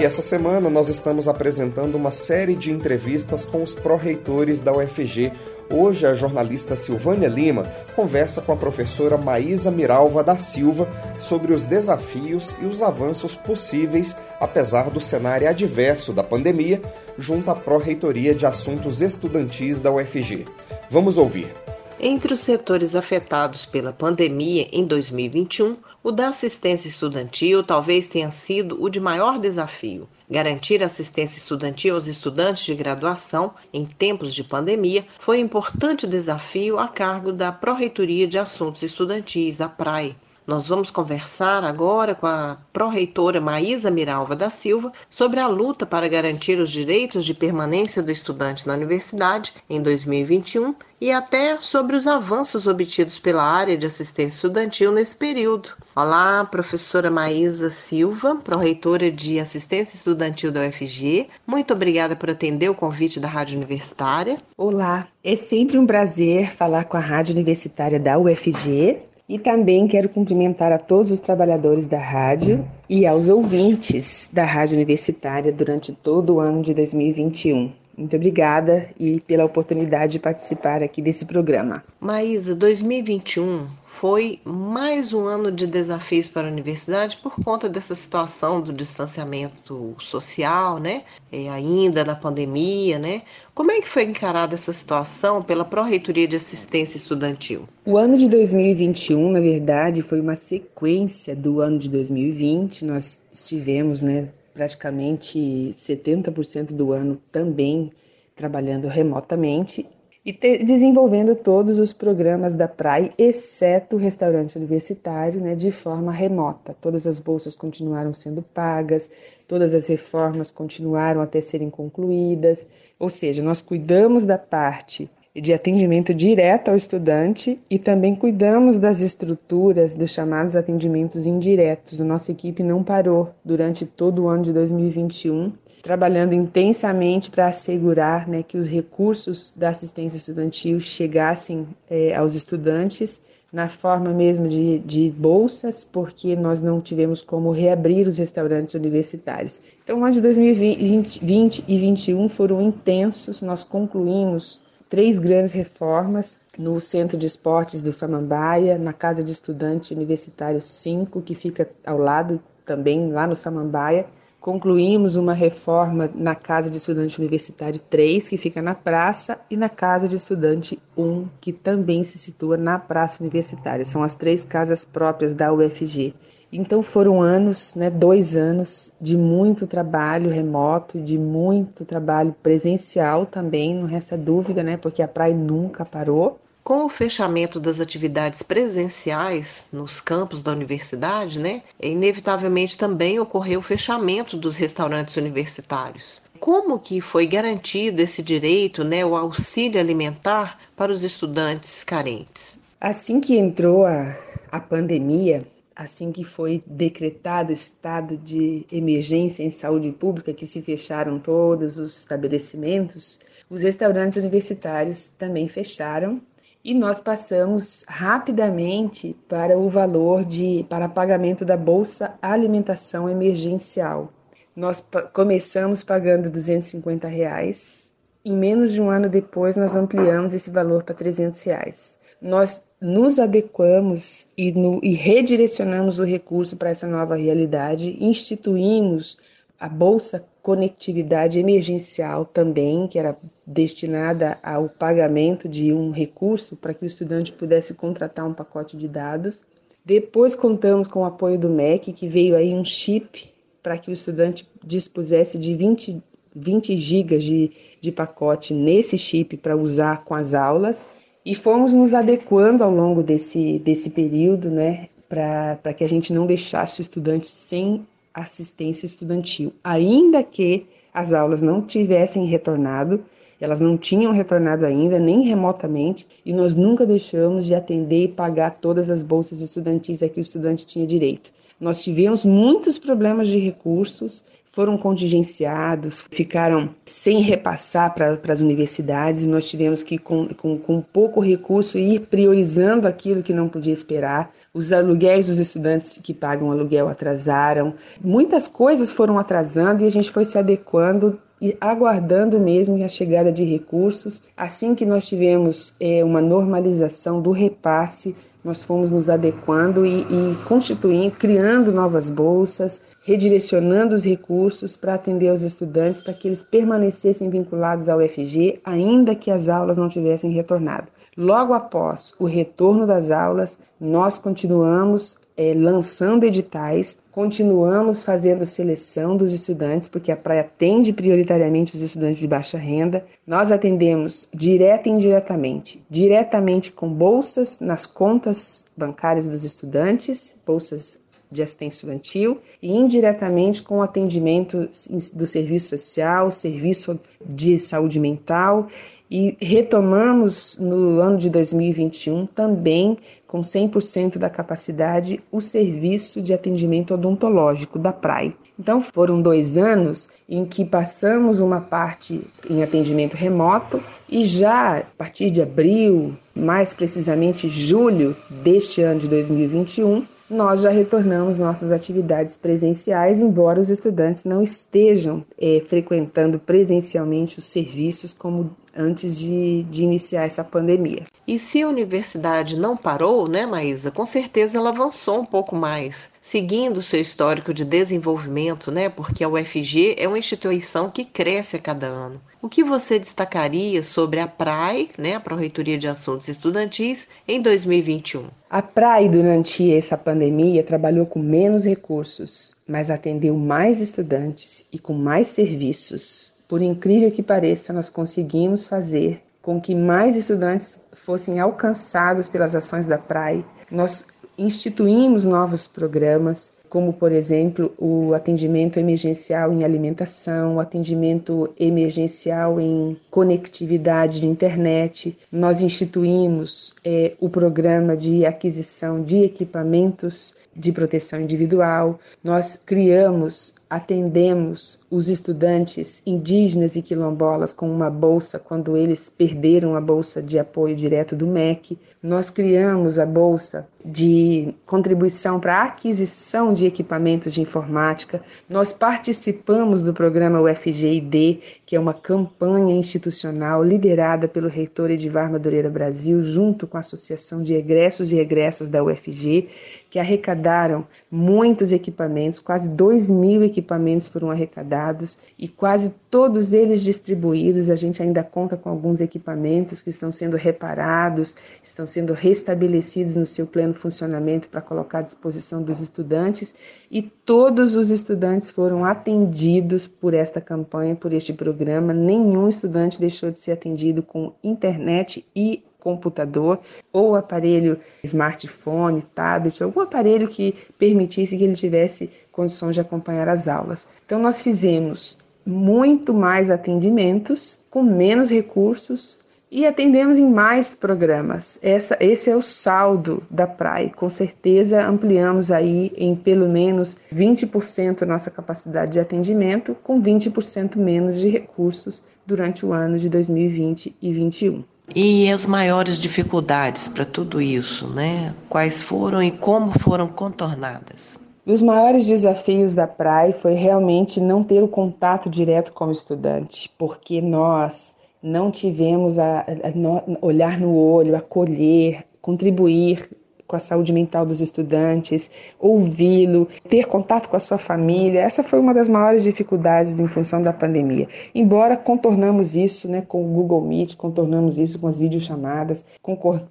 E 0.00 0.04
essa 0.04 0.22
semana 0.22 0.70
nós 0.70 0.88
estamos 0.88 1.28
apresentando 1.28 1.94
uma 1.94 2.10
série 2.10 2.54
de 2.54 2.72
entrevistas 2.72 3.44
com 3.44 3.62
os 3.62 3.74
pró-reitores 3.74 4.58
da 4.58 4.72
UFG. 4.72 5.30
Hoje 5.72 6.04
a 6.04 6.14
jornalista 6.14 6.74
Silvânia 6.74 7.28
Lima 7.28 7.62
conversa 7.94 8.42
com 8.42 8.50
a 8.52 8.56
professora 8.56 9.16
Maísa 9.16 9.70
Miralva 9.70 10.24
da 10.24 10.36
Silva 10.36 10.88
sobre 11.20 11.54
os 11.54 11.62
desafios 11.62 12.56
e 12.60 12.66
os 12.66 12.82
avanços 12.82 13.36
possíveis 13.36 14.16
apesar 14.40 14.90
do 14.90 15.00
cenário 15.00 15.48
adverso 15.48 16.12
da 16.12 16.24
pandemia, 16.24 16.80
junto 17.16 17.50
à 17.50 17.54
pró-reitoria 17.54 18.34
de 18.34 18.46
assuntos 18.46 19.00
estudantis 19.00 19.78
da 19.78 19.92
UFG. 19.92 20.46
Vamos 20.90 21.16
ouvir. 21.16 21.54
Entre 22.00 22.32
os 22.32 22.40
setores 22.40 22.94
afetados 22.94 23.66
pela 23.66 23.92
pandemia 23.92 24.66
em 24.72 24.86
2021, 24.86 25.76
o 26.02 26.10
da 26.10 26.28
assistência 26.28 26.88
estudantil 26.88 27.62
talvez 27.62 28.06
tenha 28.06 28.30
sido 28.30 28.82
o 28.82 28.88
de 28.88 28.98
maior 28.98 29.38
desafio. 29.38 30.08
Garantir 30.30 30.82
assistência 30.82 31.36
estudantil 31.36 31.94
aos 31.94 32.06
estudantes 32.06 32.64
de 32.64 32.74
graduação 32.74 33.52
em 33.72 33.84
tempos 33.84 34.34
de 34.34 34.42
pandemia 34.42 35.06
foi 35.18 35.38
um 35.38 35.44
importante 35.44 36.06
desafio 36.06 36.78
a 36.78 36.88
cargo 36.88 37.32
da 37.32 37.52
Pró-Reitoria 37.52 38.26
de 38.26 38.38
Assuntos 38.38 38.82
Estudantis, 38.82 39.60
a 39.60 39.68
PRAE. 39.68 40.16
Nós 40.46 40.66
vamos 40.66 40.90
conversar 40.90 41.62
agora 41.62 42.14
com 42.14 42.26
a 42.26 42.56
pró-reitora 42.72 43.40
Maísa 43.40 43.90
Miralva 43.90 44.34
da 44.34 44.50
Silva 44.50 44.92
sobre 45.08 45.38
a 45.38 45.46
luta 45.46 45.84
para 45.84 46.08
garantir 46.08 46.58
os 46.58 46.70
direitos 46.70 47.24
de 47.24 47.34
permanência 47.34 48.02
do 48.02 48.10
estudante 48.10 48.66
na 48.66 48.74
universidade 48.74 49.52
em 49.68 49.80
2021 49.80 50.74
e 51.00 51.10
até 51.10 51.58
sobre 51.60 51.96
os 51.96 52.06
avanços 52.06 52.66
obtidos 52.66 53.18
pela 53.18 53.42
área 53.42 53.76
de 53.76 53.86
assistência 53.86 54.36
estudantil 54.36 54.92
nesse 54.92 55.16
período. 55.16 55.70
Olá, 55.96 56.44
professora 56.44 57.10
Maísa 57.10 57.70
Silva, 57.70 58.36
pró-reitora 58.36 59.10
de 59.10 59.40
assistência 59.40 59.94
estudantil 59.94 60.52
da 60.52 60.66
UFG. 60.66 61.28
Muito 61.46 61.72
obrigada 61.72 62.14
por 62.14 62.30
atender 62.30 62.68
o 62.68 62.74
convite 62.74 63.18
da 63.18 63.28
Rádio 63.28 63.56
Universitária. 63.56 64.36
Olá, 64.56 65.06
é 65.24 65.36
sempre 65.36 65.78
um 65.78 65.86
prazer 65.86 66.50
falar 66.50 66.84
com 66.84 66.96
a 66.96 67.00
Rádio 67.00 67.34
Universitária 67.34 67.98
da 67.98 68.18
UFG 68.18 69.09
e 69.30 69.38
também 69.38 69.86
quero 69.86 70.08
cumprimentar 70.08 70.72
a 70.72 70.78
todos 70.78 71.12
os 71.12 71.20
trabalhadores 71.20 71.86
da 71.86 72.00
rádio 72.00 72.66
e 72.88 73.06
aos 73.06 73.28
ouvintes 73.28 74.28
da 74.32 74.44
Rádio 74.44 74.74
Universitária 74.74 75.52
durante 75.52 75.92
todo 75.92 76.34
o 76.34 76.40
ano 76.40 76.62
de 76.62 76.74
2021. 76.74 77.70
Muito 78.00 78.16
obrigada 78.16 78.88
e 78.98 79.20
pela 79.20 79.44
oportunidade 79.44 80.12
de 80.12 80.18
participar 80.18 80.82
aqui 80.82 81.02
desse 81.02 81.26
programa. 81.26 81.84
Maísa, 82.00 82.54
2021 82.54 83.66
foi 83.84 84.40
mais 84.42 85.12
um 85.12 85.26
ano 85.26 85.52
de 85.52 85.66
desafios 85.66 86.26
para 86.26 86.48
a 86.48 86.50
universidade 86.50 87.18
por 87.18 87.34
conta 87.44 87.68
dessa 87.68 87.94
situação 87.94 88.62
do 88.62 88.72
distanciamento 88.72 89.94
social, 89.98 90.78
né? 90.78 91.02
E 91.30 91.46
ainda 91.46 92.02
na 92.02 92.16
pandemia, 92.16 92.98
né? 92.98 93.20
Como 93.54 93.70
é 93.70 93.82
que 93.82 93.88
foi 93.88 94.04
encarada 94.04 94.54
essa 94.54 94.72
situação 94.72 95.42
pela 95.42 95.62
Pró-Reitoria 95.62 96.26
de 96.26 96.36
Assistência 96.36 96.96
Estudantil? 96.96 97.68
O 97.84 97.98
ano 97.98 98.16
de 98.16 98.30
2021, 98.30 99.30
na 99.30 99.40
verdade, 99.40 100.00
foi 100.00 100.22
uma 100.22 100.36
sequência 100.36 101.36
do 101.36 101.60
ano 101.60 101.78
de 101.78 101.90
2020. 101.90 102.86
Nós 102.86 103.22
tivemos, 103.30 104.02
né, 104.02 104.30
praticamente 104.52 105.38
70% 105.72 106.72
do 106.72 106.92
ano 106.92 107.20
também 107.30 107.92
trabalhando 108.34 108.88
remotamente 108.88 109.86
e 110.24 110.32
te, 110.32 110.62
desenvolvendo 110.62 111.34
todos 111.34 111.78
os 111.78 111.92
programas 111.92 112.54
da 112.54 112.68
praia, 112.68 113.12
exceto 113.16 113.96
o 113.96 113.98
restaurante 113.98 114.56
universitário, 114.56 115.40
né, 115.40 115.54
de 115.54 115.70
forma 115.70 116.12
remota. 116.12 116.76
Todas 116.80 117.06
as 117.06 117.18
bolsas 117.18 117.56
continuaram 117.56 118.12
sendo 118.12 118.42
pagas, 118.42 119.10
todas 119.48 119.74
as 119.74 119.88
reformas 119.88 120.50
continuaram 120.50 121.22
até 121.22 121.40
serem 121.40 121.70
concluídas, 121.70 122.66
ou 122.98 123.08
seja, 123.08 123.42
nós 123.42 123.62
cuidamos 123.62 124.26
da 124.26 124.36
parte 124.36 125.10
de 125.34 125.52
atendimento 125.52 126.12
direto 126.12 126.70
ao 126.70 126.76
estudante 126.76 127.60
e 127.70 127.78
também 127.78 128.16
cuidamos 128.16 128.78
das 128.78 129.00
estruturas 129.00 129.94
dos 129.94 130.10
chamados 130.12 130.56
atendimentos 130.56 131.24
indiretos. 131.24 132.00
A 132.00 132.04
nossa 132.04 132.32
equipe 132.32 132.62
não 132.62 132.82
parou 132.82 133.30
durante 133.44 133.86
todo 133.86 134.24
o 134.24 134.28
ano 134.28 134.42
de 134.42 134.52
2021, 134.52 135.52
trabalhando 135.82 136.34
intensamente 136.34 137.30
para 137.30 137.46
assegurar 137.46 138.28
né, 138.28 138.42
que 138.42 138.58
os 138.58 138.66
recursos 138.66 139.54
da 139.56 139.68
assistência 139.68 140.16
estudantil 140.16 140.80
chegassem 140.80 141.66
é, 141.88 142.14
aos 142.14 142.34
estudantes 142.34 143.22
na 143.52 143.68
forma 143.68 144.10
mesmo 144.10 144.46
de, 144.46 144.78
de, 144.80 145.10
bolsas, 145.10 145.84
porque 145.84 146.36
nós 146.36 146.62
não 146.62 146.80
tivemos 146.80 147.20
como 147.20 147.50
reabrir 147.50 148.06
os 148.06 148.16
restaurantes 148.16 148.74
universitários. 148.74 149.60
Então, 149.82 150.00
o 150.00 150.04
ano 150.04 150.12
de 150.12 150.20
2020 150.20 151.24
20 151.24 151.58
e 151.58 151.62
2021 151.62 152.28
foram 152.28 152.62
intensos, 152.62 153.42
nós 153.42 153.64
concluímos 153.64 154.62
três 154.90 155.20
grandes 155.20 155.52
reformas 155.52 156.40
no 156.58 156.80
Centro 156.80 157.16
de 157.16 157.24
Esportes 157.24 157.80
do 157.80 157.92
Samambaia, 157.92 158.76
na 158.76 158.92
Casa 158.92 159.22
de 159.22 159.30
Estudante 159.30 159.94
Universitário 159.94 160.60
5, 160.60 161.22
que 161.22 161.34
fica 161.34 161.70
ao 161.86 161.96
lado 161.96 162.42
também 162.66 163.12
lá 163.12 163.24
no 163.24 163.36
Samambaia. 163.36 164.06
Concluímos 164.40 165.14
uma 165.14 165.32
reforma 165.32 166.10
na 166.12 166.34
Casa 166.34 166.68
de 166.68 166.78
Estudante 166.78 167.20
Universitário 167.20 167.78
3, 167.78 168.28
que 168.28 168.36
fica 168.36 168.60
na 168.60 168.74
praça, 168.74 169.38
e 169.48 169.56
na 169.56 169.68
Casa 169.68 170.08
de 170.08 170.16
Estudante 170.16 170.76
1, 170.96 171.28
que 171.40 171.52
também 171.52 172.02
se 172.02 172.18
situa 172.18 172.56
na 172.56 172.78
Praça 172.78 173.22
Universitária. 173.22 173.84
São 173.84 174.02
as 174.02 174.16
três 174.16 174.44
casas 174.44 174.84
próprias 174.84 175.34
da 175.34 175.52
UFG. 175.52 176.14
Então 176.52 176.82
foram 176.82 177.22
anos, 177.22 177.74
né, 177.74 177.88
dois 177.88 178.36
anos 178.36 178.92
de 179.00 179.16
muito 179.16 179.66
trabalho 179.66 180.30
remoto, 180.30 181.00
de 181.00 181.16
muito 181.16 181.84
trabalho 181.84 182.34
presencial 182.42 183.24
também, 183.24 183.74
não 183.74 183.86
resta 183.86 184.16
dúvida, 184.16 184.62
né, 184.62 184.76
porque 184.76 185.00
a 185.00 185.08
praia 185.08 185.34
nunca 185.34 185.84
parou. 185.84 186.40
Com 186.64 186.84
o 186.84 186.88
fechamento 186.88 187.58
das 187.58 187.80
atividades 187.80 188.42
presenciais 188.42 189.68
nos 189.72 190.00
campos 190.00 190.42
da 190.42 190.52
universidade, 190.52 191.38
né, 191.38 191.62
inevitavelmente 191.80 192.76
também 192.76 193.18
ocorreu 193.18 193.60
o 193.60 193.62
fechamento 193.62 194.36
dos 194.36 194.56
restaurantes 194.56 195.16
universitários. 195.16 196.20
Como 196.40 196.78
que 196.78 197.00
foi 197.00 197.26
garantido 197.26 198.02
esse 198.02 198.22
direito, 198.22 198.82
né, 198.82 199.04
o 199.04 199.16
auxílio 199.16 199.80
alimentar 199.80 200.58
para 200.76 200.90
os 200.90 201.04
estudantes 201.04 201.84
carentes? 201.84 202.58
Assim 202.80 203.20
que 203.20 203.36
entrou 203.36 203.84
a, 203.84 204.16
a 204.50 204.58
pandemia, 204.58 205.46
assim 205.80 206.12
que 206.12 206.24
foi 206.24 206.62
decretado 206.66 207.50
estado 207.50 208.14
de 208.18 208.66
emergência 208.70 209.42
em 209.42 209.50
saúde 209.50 209.90
pública, 209.90 210.34
que 210.34 210.46
se 210.46 210.60
fecharam 210.60 211.18
todos 211.18 211.78
os 211.78 212.00
estabelecimentos, 212.00 213.18
os 213.48 213.62
restaurantes 213.62 214.18
universitários 214.18 215.08
também 215.08 215.48
fecharam 215.48 216.20
e 216.62 216.74
nós 216.74 217.00
passamos 217.00 217.86
rapidamente 217.88 219.16
para 219.26 219.58
o 219.58 219.70
valor 219.70 220.22
de 220.22 220.66
para 220.68 220.86
pagamento 220.86 221.46
da 221.46 221.56
bolsa 221.56 222.12
alimentação 222.20 223.08
emergencial. 223.08 224.12
Nós 224.54 224.86
começamos 225.14 225.82
pagando 225.82 226.28
250 226.28 227.08
reais. 227.08 227.90
Em 228.22 228.36
menos 228.36 228.74
de 228.74 228.82
um 228.82 228.90
ano 228.90 229.08
depois, 229.08 229.56
nós 229.56 229.74
ampliamos 229.74 230.34
esse 230.34 230.50
valor 230.50 230.82
para 230.82 230.94
300 230.94 231.42
reais. 231.42 231.98
Nós 232.20 232.64
nos 232.80 233.18
adequamos 233.18 234.26
e, 234.36 234.52
no, 234.52 234.80
e 234.82 234.92
redirecionamos 234.92 235.98
o 235.98 236.04
recurso 236.04 236.56
para 236.56 236.70
essa 236.70 236.86
nova 236.86 237.16
realidade, 237.16 237.96
instituímos 238.00 239.18
a 239.58 239.68
Bolsa 239.68 240.24
Conectividade 240.42 241.38
Emergencial 241.38 242.24
também, 242.24 242.88
que 242.88 242.98
era 242.98 243.16
destinada 243.46 244.38
ao 244.42 244.68
pagamento 244.68 245.46
de 245.48 245.72
um 245.72 245.90
recurso 245.90 246.56
para 246.56 246.72
que 246.72 246.84
o 246.84 246.86
estudante 246.86 247.32
pudesse 247.32 247.74
contratar 247.74 248.26
um 248.26 248.32
pacote 248.32 248.76
de 248.76 248.88
dados. 248.88 249.42
Depois 249.84 250.34
contamos 250.34 250.88
com 250.88 251.00
o 251.00 251.04
apoio 251.04 251.38
do 251.38 251.48
MEC, 251.48 251.92
que 251.92 252.08
veio 252.08 252.36
aí 252.36 252.54
um 252.54 252.64
chip 252.64 253.30
para 253.62 253.76
que 253.76 253.90
o 253.90 253.92
estudante 253.92 254.48
dispusesse 254.64 255.38
de 255.38 255.54
20, 255.54 256.02
20 256.34 256.76
gigas 256.78 257.22
de, 257.22 257.50
de 257.80 257.92
pacote 257.92 258.54
nesse 258.54 258.96
chip 258.96 259.36
para 259.36 259.56
usar 259.56 260.04
com 260.04 260.14
as 260.14 260.32
aulas 260.32 260.86
e 261.24 261.34
fomos 261.34 261.74
nos 261.74 261.94
adequando 261.94 262.64
ao 262.64 262.70
longo 262.70 263.02
desse, 263.02 263.58
desse 263.58 263.90
período, 263.90 264.50
né, 264.50 264.88
para 265.08 265.74
que 265.74 265.84
a 265.84 265.88
gente 265.88 266.12
não 266.12 266.26
deixasse 266.26 266.80
o 266.80 266.82
estudante 266.82 267.26
sem 267.26 267.86
assistência 268.14 268.86
estudantil, 268.86 269.52
ainda 269.62 270.22
que 270.22 270.66
as 270.92 271.12
aulas 271.12 271.42
não 271.42 271.62
tivessem 271.62 272.26
retornado, 272.26 273.02
elas 273.40 273.60
não 273.60 273.76
tinham 273.76 274.12
retornado 274.12 274.66
ainda, 274.66 274.98
nem 274.98 275.22
remotamente, 275.22 276.06
e 276.26 276.32
nós 276.32 276.54
nunca 276.54 276.84
deixamos 276.84 277.46
de 277.46 277.54
atender 277.54 278.04
e 278.04 278.08
pagar 278.08 278.58
todas 278.60 278.90
as 278.90 279.02
bolsas 279.02 279.40
estudantis 279.40 280.02
a 280.02 280.08
que 280.08 280.18
o 280.18 280.20
estudante 280.20 280.66
tinha 280.66 280.86
direito. 280.86 281.32
Nós 281.58 281.82
tivemos 281.82 282.24
muitos 282.24 282.78
problemas 282.78 283.28
de 283.28 283.38
recursos, 283.38 284.24
foram 284.50 284.76
contingenciados, 284.76 286.06
ficaram 286.10 286.70
sem 286.84 287.20
repassar 287.20 287.94
para 287.94 288.18
as 288.28 288.40
universidades, 288.40 289.26
nós 289.26 289.48
tivemos 289.48 289.82
que, 289.82 289.96
com, 289.96 290.28
com, 290.28 290.58
com 290.58 290.82
pouco 290.82 291.20
recurso, 291.20 291.78
ir 291.78 292.00
priorizando 292.00 292.88
aquilo 292.88 293.22
que 293.22 293.32
não 293.32 293.48
podia 293.48 293.72
esperar. 293.72 294.32
Os 294.52 294.72
aluguéis 294.72 295.28
dos 295.28 295.38
estudantes 295.38 295.98
que 296.02 296.12
pagam 296.12 296.50
aluguel 296.50 296.88
atrasaram, 296.88 297.74
muitas 298.02 298.48
coisas 298.48 298.92
foram 298.92 299.18
atrasando 299.18 299.84
e 299.84 299.86
a 299.86 299.90
gente 299.90 300.10
foi 300.10 300.24
se 300.24 300.36
adequando 300.36 301.20
e 301.40 301.56
aguardando 301.60 302.38
mesmo 302.38 302.82
a 302.84 302.88
chegada 302.88 303.32
de 303.32 303.44
recursos. 303.44 304.22
Assim 304.36 304.74
que 304.74 304.84
nós 304.84 305.08
tivemos 305.08 305.74
é, 305.80 306.04
uma 306.04 306.20
normalização 306.20 307.22
do 307.22 307.30
repasse, 307.30 308.14
nós 308.44 308.64
fomos 308.64 308.90
nos 308.90 309.10
adequando 309.10 309.84
e, 309.84 310.00
e 310.02 310.36
constituindo, 310.46 311.16
criando 311.16 311.72
novas 311.72 312.08
bolsas, 312.08 312.82
redirecionando 313.02 313.94
os 313.94 314.04
recursos 314.04 314.76
para 314.76 314.94
atender 314.94 315.28
aos 315.28 315.42
estudantes, 315.42 316.00
para 316.00 316.14
que 316.14 316.28
eles 316.28 316.42
permanecessem 316.42 317.28
vinculados 317.28 317.88
ao 317.88 318.00
FG, 318.00 318.60
ainda 318.64 319.14
que 319.14 319.30
as 319.30 319.48
aulas 319.48 319.76
não 319.76 319.88
tivessem 319.88 320.30
retornado. 320.30 320.88
Logo 321.16 321.52
após 321.52 322.14
o 322.18 322.24
retorno 322.24 322.86
das 322.86 323.10
aulas, 323.10 323.58
nós 323.80 324.16
continuamos 324.16 325.18
é, 325.40 325.54
lançando 325.54 326.24
editais, 326.24 326.98
continuamos 327.10 328.04
fazendo 328.04 328.44
seleção 328.44 329.16
dos 329.16 329.32
estudantes, 329.32 329.88
porque 329.88 330.12
a 330.12 330.16
praia 330.16 330.42
atende 330.42 330.92
prioritariamente 330.92 331.74
os 331.74 331.80
estudantes 331.80 332.18
de 332.18 332.28
baixa 332.28 332.58
renda. 332.58 333.06
Nós 333.26 333.50
atendemos 333.50 334.28
direta 334.34 334.90
e 334.90 334.92
indiretamente, 334.92 335.82
diretamente 335.88 336.70
com 336.70 336.92
bolsas 336.92 337.58
nas 337.58 337.86
contas 337.86 338.66
bancárias 338.76 339.30
dos 339.30 339.42
estudantes, 339.42 340.36
bolsas 340.44 341.00
de 341.30 341.42
assistência 341.42 341.78
estudantil 341.78 342.38
e 342.60 342.72
indiretamente 342.72 343.62
com 343.62 343.78
o 343.78 343.82
atendimento 343.82 344.68
do 345.14 345.26
serviço 345.26 345.68
social, 345.70 346.30
serviço 346.30 346.98
de 347.24 347.58
saúde 347.58 348.00
mental 348.00 348.68
e 349.10 349.36
retomamos 349.40 350.56
no 350.58 351.00
ano 351.00 351.18
de 351.18 351.28
2021 351.28 352.26
também 352.26 352.96
com 353.26 353.40
100% 353.40 354.18
da 354.18 354.30
capacidade 354.30 355.20
o 355.32 355.40
serviço 355.40 356.22
de 356.22 356.32
atendimento 356.32 356.94
odontológico 356.94 357.78
da 357.78 357.92
PRAI. 357.92 358.34
Então 358.58 358.80
foram 358.80 359.20
dois 359.20 359.56
anos 359.56 360.10
em 360.28 360.44
que 360.44 360.64
passamos 360.64 361.40
uma 361.40 361.60
parte 361.60 362.20
em 362.48 362.62
atendimento 362.62 363.14
remoto 363.14 363.82
e 364.08 364.24
já 364.24 364.78
a 364.78 364.82
partir 364.98 365.30
de 365.30 365.40
abril, 365.40 366.14
mais 366.34 366.74
precisamente 366.74 367.48
julho 367.48 368.16
deste 368.42 368.82
ano 368.82 369.00
de 369.00 369.08
2021, 369.08 370.04
nós 370.30 370.62
já 370.62 370.70
retornamos 370.70 371.40
nossas 371.40 371.72
atividades 371.72 372.36
presenciais, 372.36 373.20
embora 373.20 373.60
os 373.60 373.68
estudantes 373.68 374.24
não 374.24 374.40
estejam 374.40 375.24
é, 375.36 375.60
frequentando 375.60 376.38
presencialmente 376.38 377.40
os 377.40 377.46
serviços 377.46 378.12
como 378.12 378.56
antes 378.76 379.18
de, 379.18 379.64
de 379.64 379.82
iniciar 379.82 380.24
essa 380.24 380.44
pandemia. 380.44 381.04
E 381.26 381.38
se 381.38 381.62
a 381.62 381.68
universidade 381.68 382.58
não 382.58 382.76
parou, 382.76 383.28
né, 383.28 383.46
Maísa? 383.46 383.90
Com 383.90 384.04
certeza 384.04 384.58
ela 384.58 384.70
avançou 384.70 385.20
um 385.20 385.24
pouco 385.24 385.54
mais, 385.54 386.10
seguindo 386.20 386.78
o 386.78 386.82
seu 386.82 387.00
histórico 387.00 387.54
de 387.54 387.64
desenvolvimento, 387.64 388.70
né? 388.72 388.88
Porque 388.88 389.22
a 389.22 389.28
UFG 389.28 389.96
é 389.98 390.08
uma 390.08 390.18
instituição 390.18 390.90
que 390.90 391.04
cresce 391.04 391.56
a 391.56 391.60
cada 391.60 391.86
ano. 391.86 392.20
O 392.42 392.48
que 392.48 392.64
você 392.64 392.98
destacaria 392.98 393.82
sobre 393.82 394.18
a 394.18 394.26
PRAE, 394.26 394.90
né, 394.96 395.14
a 395.14 395.20
Pró-Reitoria 395.20 395.76
de 395.76 395.86
Assuntos 395.86 396.26
Estudantis, 396.26 397.06
em 397.28 397.40
2021? 397.40 398.24
A 398.48 398.62
PRAE, 398.62 399.10
durante 399.10 399.70
essa 399.72 399.96
pandemia, 399.96 400.64
trabalhou 400.64 401.04
com 401.04 401.18
menos 401.18 401.66
recursos, 401.66 402.56
mas 402.66 402.90
atendeu 402.90 403.36
mais 403.36 403.80
estudantes 403.80 404.64
e 404.72 404.78
com 404.78 404.94
mais 404.94 405.28
serviços 405.28 406.32
por 406.50 406.60
incrível 406.60 407.12
que 407.12 407.22
pareça, 407.22 407.72
nós 407.72 407.88
conseguimos 407.88 408.66
fazer 408.66 409.22
com 409.40 409.60
que 409.60 409.72
mais 409.72 410.16
estudantes 410.16 410.82
fossem 410.92 411.38
alcançados 411.38 412.28
pelas 412.28 412.56
ações 412.56 412.88
da 412.88 412.98
PRAE. 412.98 413.44
Nós 413.70 414.04
instituímos 414.36 415.24
novos 415.24 415.68
programas, 415.68 416.52
como, 416.68 416.92
por 416.92 417.12
exemplo, 417.12 417.72
o 417.78 418.14
atendimento 418.14 418.80
emergencial 418.80 419.52
em 419.52 419.62
alimentação, 419.62 420.56
o 420.56 420.60
atendimento 420.60 421.48
emergencial 421.56 422.60
em 422.60 422.96
conectividade 423.12 424.18
de 424.18 424.26
internet. 424.26 425.16
Nós 425.30 425.62
instituímos 425.62 426.74
é, 426.84 427.12
o 427.20 427.28
programa 427.28 427.96
de 427.96 428.26
aquisição 428.26 429.04
de 429.04 429.22
equipamentos 429.22 430.34
de 430.54 430.72
proteção 430.72 431.20
individual. 431.20 432.00
Nós 432.24 432.60
criamos 432.66 433.54
atendemos 433.70 434.80
os 434.90 435.08
estudantes 435.08 436.02
indígenas 436.04 436.74
e 436.74 436.82
quilombolas 436.82 437.52
com 437.52 437.70
uma 437.70 437.88
bolsa 437.88 438.36
quando 438.36 438.76
eles 438.76 439.08
perderam 439.08 439.76
a 439.76 439.80
bolsa 439.80 440.20
de 440.20 440.40
apoio 440.40 440.74
direto 440.74 441.14
do 441.14 441.24
MEC. 441.24 441.78
Nós 442.02 442.28
criamos 442.30 442.98
a 442.98 443.06
bolsa 443.06 443.68
de 443.84 444.52
contribuição 444.66 445.40
para 445.40 445.62
a 445.62 445.64
aquisição 445.64 446.52
de 446.52 446.66
equipamentos 446.66 447.32
de 447.32 447.40
informática. 447.40 448.20
Nós 448.48 448.72
participamos 448.72 449.82
do 449.82 449.94
programa 449.94 450.40
UFGID, 450.40 451.40
que 451.64 451.76
é 451.76 451.80
uma 451.80 451.94
campanha 451.94 452.74
institucional 452.74 453.62
liderada 453.62 454.28
pelo 454.28 454.48
reitor 454.48 454.90
Edivar 454.90 455.30
Madureira 455.30 455.70
Brasil, 455.70 456.22
junto 456.22 456.66
com 456.66 456.76
a 456.76 456.80
Associação 456.80 457.42
de 457.42 457.54
Egressos 457.54 458.12
e 458.12 458.18
Egressas 458.18 458.68
da 458.68 458.82
UFG, 458.82 459.48
que 459.90 459.98
arrecadaram 459.98 460.86
muitos 461.10 461.72
equipamentos, 461.72 462.38
quase 462.38 462.68
2 462.68 463.10
mil 463.10 463.42
equipamentos 463.42 464.06
foram 464.06 464.30
arrecadados 464.30 465.18
e 465.36 465.48
quase 465.48 465.92
todos 466.08 466.52
eles 466.52 466.82
distribuídos. 466.82 467.68
A 467.68 467.74
gente 467.74 468.00
ainda 468.00 468.22
conta 468.22 468.56
com 468.56 468.70
alguns 468.70 469.00
equipamentos 469.00 469.82
que 469.82 469.90
estão 469.90 470.12
sendo 470.12 470.36
reparados, 470.36 471.34
estão 471.62 471.86
sendo 471.86 472.12
restabelecidos 472.12 473.16
no 473.16 473.26
seu 473.26 473.46
pleno 473.46 473.74
funcionamento 473.74 474.48
para 474.48 474.60
colocar 474.60 475.00
à 475.00 475.02
disposição 475.02 475.60
dos 475.60 475.80
estudantes 475.80 476.54
e 476.88 477.02
todos 477.02 477.74
os 477.74 477.90
estudantes 477.90 478.50
foram 478.50 478.84
atendidos 478.84 479.88
por 479.88 480.14
esta 480.14 480.40
campanha, 480.40 480.94
por 480.94 481.12
este 481.12 481.32
programa. 481.32 481.92
Nenhum 481.92 482.48
estudante 482.48 483.00
deixou 483.00 483.32
de 483.32 483.40
ser 483.40 483.52
atendido 483.52 484.02
com 484.04 484.32
internet 484.44 485.26
e 485.34 485.64
computador 485.80 486.60
ou 486.92 487.16
aparelho 487.16 487.80
smartphone, 488.04 489.02
tablet, 489.14 489.62
algum 489.62 489.80
aparelho 489.80 490.28
que 490.28 490.54
permitisse 490.78 491.36
que 491.36 491.44
ele 491.44 491.56
tivesse 491.56 492.10
condições 492.30 492.74
de 492.74 492.80
acompanhar 492.80 493.28
as 493.28 493.48
aulas. 493.48 493.88
Então 494.04 494.20
nós 494.20 494.40
fizemos 494.40 495.18
muito 495.44 496.14
mais 496.14 496.50
atendimentos 496.50 497.60
com 497.70 497.82
menos 497.82 498.30
recursos 498.30 499.18
e 499.50 499.66
atendemos 499.66 500.16
em 500.16 500.30
mais 500.30 500.72
programas. 500.72 501.58
Essa, 501.60 501.96
esse 501.98 502.30
é 502.30 502.36
o 502.36 502.42
saldo 502.42 503.22
da 503.28 503.46
PRAE. 503.46 503.90
Com 503.90 504.08
certeza 504.08 504.86
ampliamos 504.86 505.50
aí 505.50 505.92
em 505.96 506.14
pelo 506.14 506.48
menos 506.48 506.96
20% 507.12 508.02
a 508.02 508.06
nossa 508.06 508.30
capacidade 508.30 508.92
de 508.92 509.00
atendimento, 509.00 509.76
com 509.82 510.00
20% 510.00 510.76
menos 510.76 511.18
de 511.18 511.28
recursos 511.28 512.02
durante 512.24 512.64
o 512.64 512.72
ano 512.72 512.96
de 512.98 513.08
2020 513.08 513.96
e 514.00 514.08
2021. 514.12 514.64
E 514.94 515.30
as 515.30 515.46
maiores 515.46 516.00
dificuldades 516.00 516.88
para 516.88 517.04
tudo 517.04 517.40
isso, 517.40 517.86
né? 517.86 518.34
Quais 518.48 518.82
foram 518.82 519.22
e 519.22 519.30
como 519.30 519.70
foram 519.78 520.08
contornadas? 520.08 521.18
Os 521.46 521.62
maiores 521.62 522.06
desafios 522.06 522.74
da 522.74 522.86
PRAE 522.86 523.32
foi 523.32 523.54
realmente 523.54 524.20
não 524.20 524.42
ter 524.42 524.62
o 524.62 524.68
contato 524.68 525.30
direto 525.30 525.72
com 525.72 525.86
o 525.86 525.92
estudante, 525.92 526.70
porque 526.76 527.20
nós 527.20 527.94
não 528.22 528.50
tivemos 528.50 529.18
a, 529.18 529.40
a, 529.40 529.42
a 529.42 530.26
olhar 530.26 530.58
no 530.58 530.74
olho, 530.74 531.16
acolher, 531.16 532.04
contribuir 532.20 533.08
com 533.50 533.56
a 533.56 533.58
saúde 533.58 533.92
mental 533.92 534.24
dos 534.24 534.40
estudantes, 534.40 535.28
ouvi-lo, 535.58 536.46
ter 536.68 536.86
contato 536.86 537.28
com 537.28 537.36
a 537.36 537.40
sua 537.40 537.58
família. 537.58 538.20
Essa 538.20 538.44
foi 538.44 538.60
uma 538.60 538.72
das 538.72 538.88
maiores 538.88 539.24
dificuldades 539.24 539.98
em 539.98 540.06
função 540.06 540.40
da 540.40 540.52
pandemia. 540.52 541.08
Embora 541.34 541.76
contornamos 541.76 542.54
isso 542.54 542.88
né, 542.88 543.02
com 543.02 543.24
o 543.24 543.28
Google 543.28 543.60
Meet, 543.60 543.96
contornamos 543.96 544.56
isso 544.56 544.78
com 544.78 544.86
as 544.86 545.00
videochamadas, 545.00 545.84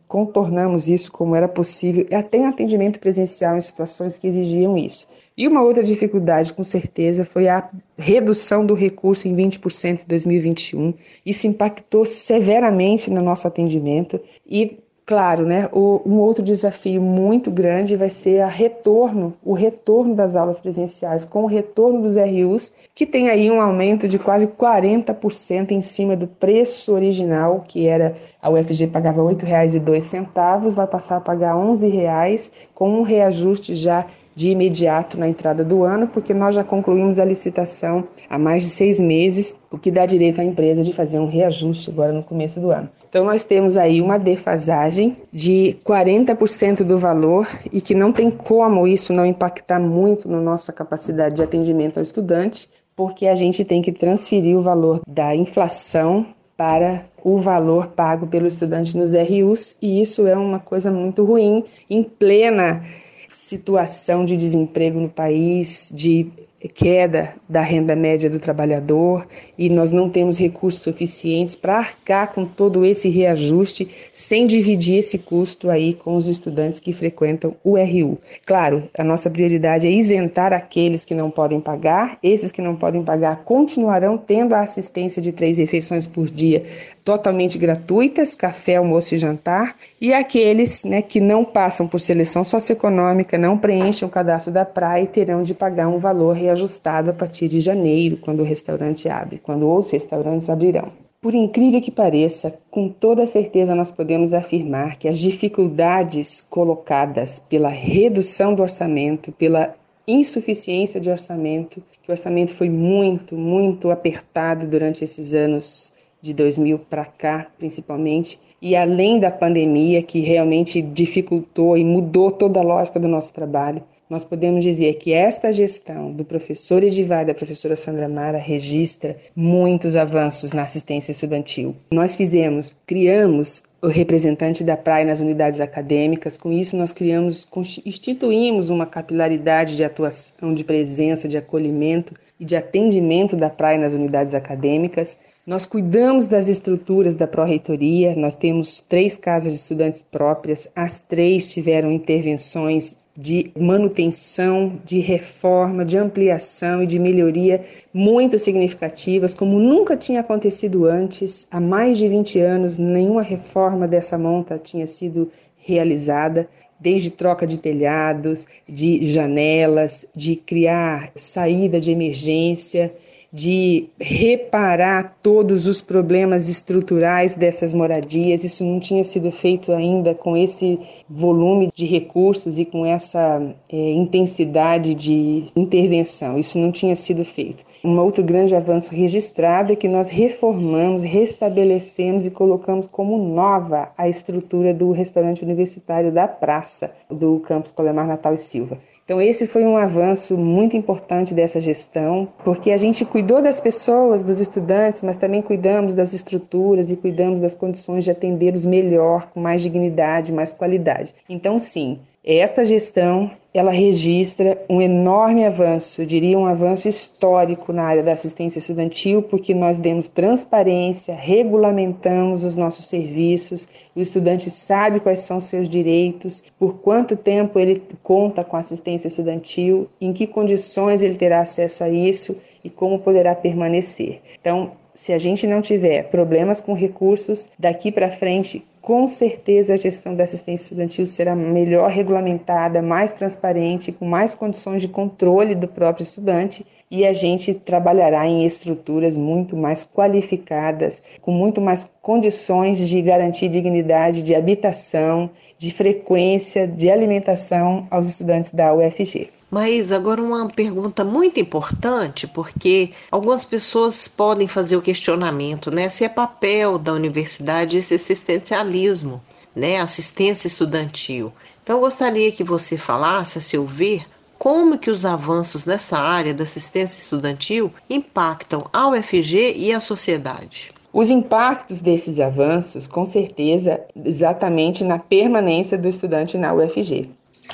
contornamos 0.09 0.89
isso 0.89 1.09
como 1.09 1.37
era 1.37 1.47
possível, 1.47 2.05
até 2.11 2.39
em 2.39 2.47
atendimento 2.47 2.99
presencial 2.99 3.55
em 3.55 3.61
situações 3.61 4.17
que 4.17 4.27
exigiam 4.27 4.77
isso. 4.77 5.07
E 5.37 5.47
uma 5.47 5.63
outra 5.63 5.81
dificuldade, 5.81 6.53
com 6.53 6.63
certeza, 6.63 7.23
foi 7.23 7.47
a 7.47 7.69
redução 7.97 8.65
do 8.65 8.73
recurso 8.73 9.25
em 9.25 9.33
20% 9.33 10.01
em 10.03 10.05
2021. 10.05 10.93
Isso 11.25 11.47
impactou 11.47 12.03
severamente 12.03 13.09
no 13.09 13.21
nosso 13.21 13.47
atendimento 13.47 14.19
e 14.45 14.79
Claro, 15.09 15.43
né? 15.43 15.67
O, 15.73 16.03
um 16.05 16.19
outro 16.19 16.43
desafio 16.43 17.01
muito 17.01 17.49
grande 17.49 17.95
vai 17.95 18.11
ser 18.11 18.41
a 18.41 18.47
retorno, 18.47 19.33
o 19.43 19.53
retorno 19.53 20.13
das 20.13 20.35
aulas 20.35 20.59
presenciais, 20.59 21.25
com 21.25 21.41
o 21.41 21.47
retorno 21.47 22.03
dos 22.03 22.15
RUs, 22.15 22.75
que 22.93 23.07
tem 23.07 23.27
aí 23.27 23.49
um 23.49 23.59
aumento 23.59 24.07
de 24.07 24.19
quase 24.19 24.45
40% 24.45 25.71
em 25.71 25.81
cima 25.81 26.15
do 26.15 26.27
preço 26.27 26.93
original, 26.93 27.65
que 27.67 27.87
era 27.87 28.15
a 28.39 28.51
UFG 28.51 28.85
pagava 28.85 29.27
R$ 29.27 29.35
8,02, 29.35 30.75
vai 30.75 30.85
passar 30.85 31.17
a 31.17 31.21
pagar 31.21 31.55
R$ 31.55 31.71
11,00, 31.71 32.51
com 32.75 32.99
um 32.99 33.01
reajuste 33.01 33.73
já 33.73 34.05
de 34.39 34.51
imediato 34.51 35.19
na 35.19 35.27
entrada 35.27 35.65
do 35.65 35.83
ano, 35.83 36.07
porque 36.07 36.33
nós 36.33 36.55
já 36.55 36.63
concluímos 36.63 37.19
a 37.19 37.25
licitação 37.25 38.07
há 38.29 38.39
mais 38.39 38.63
de 38.63 38.69
seis 38.69 38.97
meses, 38.97 39.53
o 39.69 39.77
que 39.77 39.91
dá 39.91 40.05
direito 40.05 40.39
à 40.39 40.45
empresa 40.45 40.81
de 40.81 40.93
fazer 40.93 41.19
um 41.19 41.27
reajuste 41.27 41.89
agora 41.89 42.13
no 42.13 42.23
começo 42.23 42.57
do 42.61 42.71
ano. 42.71 42.89
Então, 43.09 43.25
nós 43.25 43.43
temos 43.43 43.75
aí 43.75 44.01
uma 44.01 44.17
defasagem 44.17 45.17
de 45.29 45.75
40% 45.83 46.83
do 46.85 46.97
valor 46.97 47.49
e 47.69 47.81
que 47.81 47.93
não 47.93 48.13
tem 48.13 48.31
como 48.31 48.87
isso 48.87 49.11
não 49.11 49.25
impactar 49.25 49.77
muito 49.77 50.29
na 50.29 50.39
nossa 50.39 50.71
capacidade 50.71 51.35
de 51.35 51.43
atendimento 51.43 51.97
ao 51.97 52.03
estudante, 52.03 52.69
porque 52.95 53.27
a 53.27 53.35
gente 53.35 53.65
tem 53.65 53.81
que 53.81 53.91
transferir 53.91 54.57
o 54.57 54.61
valor 54.61 55.01
da 55.05 55.35
inflação 55.35 56.27
para 56.55 57.03
o 57.21 57.39
valor 57.39 57.87
pago 57.87 58.25
pelo 58.25 58.47
estudante 58.47 58.97
nos 58.97 59.11
RUs, 59.11 59.75
e 59.81 59.99
isso 59.99 60.25
é 60.25 60.37
uma 60.37 60.59
coisa 60.59 60.89
muito 60.89 61.25
ruim 61.25 61.65
em 61.89 62.03
plena 62.03 62.85
situação 63.29 64.25
de 64.25 64.35
desemprego 64.35 64.99
no 64.99 65.09
país, 65.09 65.91
de 65.93 66.31
queda 66.67 67.33
da 67.47 67.61
renda 67.61 67.95
média 67.95 68.29
do 68.29 68.39
trabalhador 68.39 69.25
e 69.57 69.69
nós 69.69 69.91
não 69.91 70.09
temos 70.09 70.37
recursos 70.37 70.81
suficientes 70.81 71.55
para 71.55 71.77
arcar 71.77 72.33
com 72.33 72.43
todo 72.43 72.83
esse 72.83 73.07
reajuste 73.07 73.87
sem 74.11 74.45
dividir 74.45 74.97
esse 74.97 75.17
custo 75.17 75.69
aí 75.69 75.93
com 75.93 76.17
os 76.17 76.27
estudantes 76.27 76.79
que 76.79 76.91
frequentam 76.91 77.55
o 77.63 77.77
RU. 77.77 78.17
Claro, 78.45 78.89
a 78.97 79.03
nossa 79.03 79.29
prioridade 79.29 79.87
é 79.87 79.91
isentar 79.91 80.51
aqueles 80.51 81.05
que 81.05 81.15
não 81.15 81.31
podem 81.31 81.61
pagar, 81.61 82.17
esses 82.21 82.51
que 82.51 82.61
não 82.61 82.75
podem 82.75 83.03
pagar 83.03 83.43
continuarão 83.45 84.17
tendo 84.17 84.53
a 84.53 84.59
assistência 84.59 85.21
de 85.21 85.31
três 85.31 85.57
refeições 85.57 86.05
por 86.05 86.25
dia 86.25 86.65
totalmente 87.09 87.57
gratuitas, 87.57 88.35
café, 88.35 88.75
almoço 88.75 89.15
e 89.15 89.17
jantar, 89.17 89.75
e 89.99 90.13
aqueles 90.13 90.83
né, 90.83 91.01
que 91.01 91.19
não 91.19 91.43
passam 91.43 91.87
por 91.87 91.99
seleção 91.99 92.43
socioeconômica, 92.43 93.35
não 93.35 93.57
preenchem 93.57 94.07
o 94.07 94.11
cadastro 94.11 94.53
da 94.53 94.63
praia 94.63 95.07
terão 95.07 95.41
de 95.41 95.55
pagar 95.55 95.87
um 95.87 95.97
valor 95.97 96.35
reajustado 96.35 97.09
a 97.09 97.13
partir 97.13 97.47
de 97.47 97.61
janeiro, 97.61 98.17
quando 98.17 98.41
o 98.41 98.45
restaurante 98.45 99.09
abre, 99.09 99.39
quando 99.41 99.67
os 99.67 99.89
restaurantes 99.89 100.51
abrirão. 100.51 100.91
Por 101.19 101.33
incrível 101.33 101.81
que 101.81 101.89
pareça, 101.89 102.53
com 102.69 102.87
toda 102.87 103.25
certeza 103.25 103.73
nós 103.73 103.89
podemos 103.89 104.31
afirmar 104.31 104.99
que 104.99 105.07
as 105.07 105.17
dificuldades 105.17 106.45
colocadas 106.47 107.39
pela 107.39 107.69
redução 107.69 108.53
do 108.53 108.61
orçamento, 108.61 109.31
pela 109.31 109.73
insuficiência 110.07 111.01
de 111.01 111.09
orçamento, 111.09 111.81
que 112.03 112.09
o 112.09 112.11
orçamento 112.11 112.51
foi 112.51 112.69
muito, 112.69 113.35
muito 113.35 113.89
apertado 113.89 114.67
durante 114.67 115.03
esses 115.03 115.33
anos 115.33 115.97
de 116.21 116.33
2000 116.33 116.79
para 116.79 117.05
cá, 117.05 117.47
principalmente, 117.57 118.39
e 118.61 118.75
além 118.75 119.19
da 119.19 119.31
pandemia 119.31 120.03
que 120.03 120.19
realmente 120.19 120.81
dificultou 120.81 121.77
e 121.77 121.83
mudou 121.83 122.31
toda 122.31 122.59
a 122.59 122.63
lógica 122.63 122.99
do 122.99 123.07
nosso 123.07 123.33
trabalho, 123.33 123.81
nós 124.09 124.25
podemos 124.25 124.63
dizer 124.63 124.95
que 124.95 125.13
esta 125.13 125.53
gestão 125.53 126.11
do 126.11 126.25
professor 126.25 126.83
Edivar 126.83 127.21
e 127.21 127.27
da 127.27 127.33
professora 127.33 127.75
Sandra 127.75 128.09
Mara 128.09 128.39
registra 128.39 129.15
muitos 129.35 129.95
avanços 129.95 130.51
na 130.51 130.63
assistência 130.63 131.11
estudantil. 131.11 131.75
Nós 131.91 132.15
fizemos, 132.15 132.75
criamos 132.87 133.61
o 133.81 133.87
representante 133.87 134.63
da 134.63 134.75
praia 134.75 135.05
nas 135.05 135.19
unidades 135.19 135.59
acadêmicas, 135.59 136.39
com 136.39 136.51
isso 136.51 136.75
nós 136.75 136.91
criamos, 136.91 137.47
instituímos 137.85 138.71
uma 138.71 138.87
capilaridade 138.87 139.75
de 139.75 139.83
atuação, 139.83 140.55
de 140.55 140.63
presença, 140.63 141.27
de 141.27 141.37
acolhimento 141.37 142.15
e 142.39 142.45
de 142.45 142.55
atendimento 142.55 143.35
da 143.35 143.49
praia 143.49 143.77
nas 143.77 143.93
unidades 143.93 144.33
acadêmicas. 144.33 145.19
Nós 145.49 145.65
cuidamos 145.65 146.27
das 146.27 146.47
estruturas 146.47 147.15
da 147.15 147.25
pró-reitoria, 147.25 148.15
nós 148.15 148.35
temos 148.35 148.81
três 148.81 149.17
casas 149.17 149.51
de 149.51 149.57
estudantes 149.57 150.03
próprias, 150.03 150.71
as 150.75 150.99
três 150.99 151.51
tiveram 151.51 151.91
intervenções 151.91 152.99
de 153.17 153.49
manutenção, 153.59 154.79
de 154.85 154.99
reforma, 154.99 155.83
de 155.83 155.97
ampliação 155.97 156.83
e 156.83 156.85
de 156.85 156.99
melhoria 156.99 157.65
muito 157.91 158.37
significativas, 158.37 159.33
como 159.33 159.57
nunca 159.59 159.97
tinha 159.97 160.19
acontecido 160.19 160.85
antes. 160.85 161.47
Há 161.49 161.59
mais 161.59 161.97
de 161.97 162.07
20 162.07 162.39
anos, 162.39 162.77
nenhuma 162.77 163.23
reforma 163.23 163.87
dessa 163.87 164.19
monta 164.19 164.59
tinha 164.59 164.85
sido 164.85 165.31
realizada 165.57 166.47
desde 166.79 167.09
troca 167.09 167.47
de 167.47 167.57
telhados, 167.57 168.45
de 168.67 169.11
janelas, 169.11 170.05
de 170.15 170.35
criar 170.35 171.11
saída 171.15 171.81
de 171.81 171.91
emergência, 171.91 172.93
de 173.31 173.89
reparar 173.99 175.17
todos 175.21 175.67
os 175.67 175.81
problemas 175.81 176.49
estruturais 176.49 177.35
dessas 177.35 177.73
moradias. 177.73 178.43
Isso 178.43 178.63
não 178.65 178.79
tinha 178.79 179.03
sido 179.03 179.31
feito 179.31 179.71
ainda 179.71 180.15
com 180.15 180.35
esse 180.35 180.79
volume 181.07 181.69
de 181.73 181.85
recursos 181.85 182.57
e 182.57 182.65
com 182.65 182.85
essa 182.85 183.41
é, 183.71 183.91
intensidade 183.91 184.95
de 184.95 185.45
intervenção. 185.55 186.37
Isso 186.39 186.57
não 186.57 186.71
tinha 186.71 186.95
sido 186.95 187.23
feito. 187.23 187.63
Um 187.83 187.97
outro 187.99 188.23
grande 188.23 188.55
avanço 188.55 188.93
registrado 188.93 189.71
é 189.71 189.75
que 189.75 189.87
nós 189.87 190.09
reformamos, 190.09 191.01
restabelecemos 191.01 192.25
e 192.25 192.31
colocamos 192.31 192.87
como 192.87 193.17
nova 193.17 193.89
a 193.97 194.09
estrutura 194.09 194.73
do 194.73 194.91
restaurante 194.91 195.43
universitário 195.43 196.11
da 196.11 196.27
praça 196.27 196.91
do 197.09 197.39
campus 197.39 197.71
Colemar 197.71 198.05
Natal 198.05 198.33
e 198.33 198.37
Silva. 198.37 198.77
Então, 199.09 199.19
esse 199.19 199.47
foi 199.47 199.63
um 199.63 199.75
avanço 199.75 200.37
muito 200.37 200.77
importante 200.77 201.33
dessa 201.33 201.59
gestão, 201.59 202.27
porque 202.45 202.69
a 202.69 202.77
gente 202.77 203.03
cuidou 203.03 203.41
das 203.41 203.59
pessoas, 203.59 204.23
dos 204.23 204.39
estudantes, 204.39 205.01
mas 205.01 205.17
também 205.17 205.41
cuidamos 205.41 205.95
das 205.95 206.13
estruturas 206.13 206.91
e 206.91 206.95
cuidamos 206.95 207.41
das 207.41 207.55
condições 207.55 208.03
de 208.03 208.11
atendê-los 208.11 208.67
melhor, 208.67 209.25
com 209.31 209.39
mais 209.39 209.63
dignidade, 209.63 210.31
mais 210.31 210.53
qualidade. 210.53 211.15
Então, 211.27 211.57
sim, 211.57 211.97
esta 212.23 212.65
gestão 212.65 213.31
ela 213.51 213.71
registra 213.71 214.63
um 214.69 214.79
enorme 214.79 215.43
avanço, 215.43 216.01
eu 216.01 216.05
diria 216.05 216.37
um 216.37 216.45
avanço 216.45 216.87
histórico 216.87 217.73
na 217.73 217.83
área 217.83 218.03
da 218.03 218.11
assistência 218.11 218.59
estudantil, 218.59 219.23
porque 219.23 219.55
nós 219.55 219.79
demos 219.79 220.07
transparência, 220.07 221.15
regulamentamos 221.15 222.43
os 222.43 222.57
nossos 222.57 222.85
serviços, 222.85 223.67
o 223.95 224.01
estudante 224.01 224.51
sabe 224.51 224.99
quais 224.99 225.21
são 225.21 225.39
seus 225.39 225.67
direitos, 225.67 226.43
por 226.59 226.75
quanto 226.75 227.15
tempo 227.15 227.57
ele 227.57 227.81
conta 228.03 228.43
com 228.43 228.55
assistência 228.55 229.07
estudantil, 229.07 229.89
em 229.99 230.13
que 230.13 230.27
condições 230.27 231.01
ele 231.01 231.15
terá 231.15 231.41
acesso 231.41 231.83
a 231.83 231.89
isso 231.89 232.37
e 232.63 232.69
como 232.69 232.99
poderá 232.99 233.33
permanecer. 233.33 234.21
Então, 234.39 234.73
se 234.99 235.13
a 235.13 235.17
gente 235.17 235.47
não 235.47 235.61
tiver 235.61 236.09
problemas 236.09 236.59
com 236.59 236.73
recursos 236.73 237.49
daqui 237.57 237.89
para 237.89 238.11
frente, 238.11 238.61
com 238.81 239.07
certeza 239.07 239.73
a 239.73 239.77
gestão 239.77 240.13
da 240.13 240.25
assistência 240.25 240.65
estudantil 240.65 241.05
será 241.05 241.33
melhor 241.37 241.89
regulamentada, 241.89 242.81
mais 242.81 243.13
transparente, 243.13 243.93
com 243.93 244.03
mais 244.03 244.35
condições 244.35 244.81
de 244.81 244.89
controle 244.89 245.55
do 245.55 245.69
próprio 245.69 246.03
estudante 246.03 246.65
e 246.91 247.05
a 247.05 247.13
gente 247.13 247.53
trabalhará 247.53 248.27
em 248.27 248.45
estruturas 248.45 249.15
muito 249.15 249.55
mais 249.55 249.85
qualificadas, 249.85 251.01
com 251.21 251.31
muito 251.31 251.61
mais 251.61 251.89
condições 252.01 252.85
de 252.85 253.01
garantir 253.01 253.47
dignidade 253.47 254.21
de 254.21 254.35
habitação, 254.35 255.29
de 255.57 255.71
frequência, 255.71 256.67
de 256.67 256.91
alimentação 256.91 257.87
aos 257.89 258.09
estudantes 258.09 258.53
da 258.53 258.73
UFG. 258.73 259.38
Mas 259.49 259.91
agora 259.91 260.21
uma 260.21 260.47
pergunta 260.47 261.03
muito 261.03 261.39
importante, 261.39 262.27
porque 262.27 262.91
algumas 263.09 263.43
pessoas 263.43 264.07
podem 264.07 264.47
fazer 264.47 264.77
o 264.77 264.81
questionamento, 264.81 265.71
né, 265.71 265.89
se 265.89 266.03
é 266.03 266.09
papel 266.09 266.77
da 266.77 266.93
universidade 266.93 267.77
esse 267.77 267.95
assistencialismo, 267.95 269.21
né, 269.55 269.79
assistência 269.79 270.47
estudantil. 270.47 271.33
Então 271.63 271.77
eu 271.77 271.81
gostaria 271.81 272.31
que 272.31 272.43
você 272.43 272.77
falasse, 272.77 273.39
a 273.39 273.41
seu 273.41 273.65
ver, 273.65 274.05
como 274.37 274.77
que 274.77 274.89
os 274.89 275.05
avanços 275.05 275.65
nessa 275.65 275.97
área 275.97 276.33
da 276.33 276.43
assistência 276.43 276.97
estudantil 276.97 277.73
impactam 277.89 278.65
a 278.71 278.87
UFG 278.87 279.53
e 279.57 279.73
a 279.73 279.79
sociedade. 279.79 280.71
Os 280.93 281.09
impactos 281.09 281.81
desses 281.81 282.19
avanços, 282.19 282.87
com 282.87 283.05
certeza, 283.05 283.81
exatamente 284.03 284.83
na 284.83 284.97
permanência 284.97 285.77
do 285.77 285.87
estudante 285.87 286.37
na 286.37 286.53
UFG. 286.53 287.09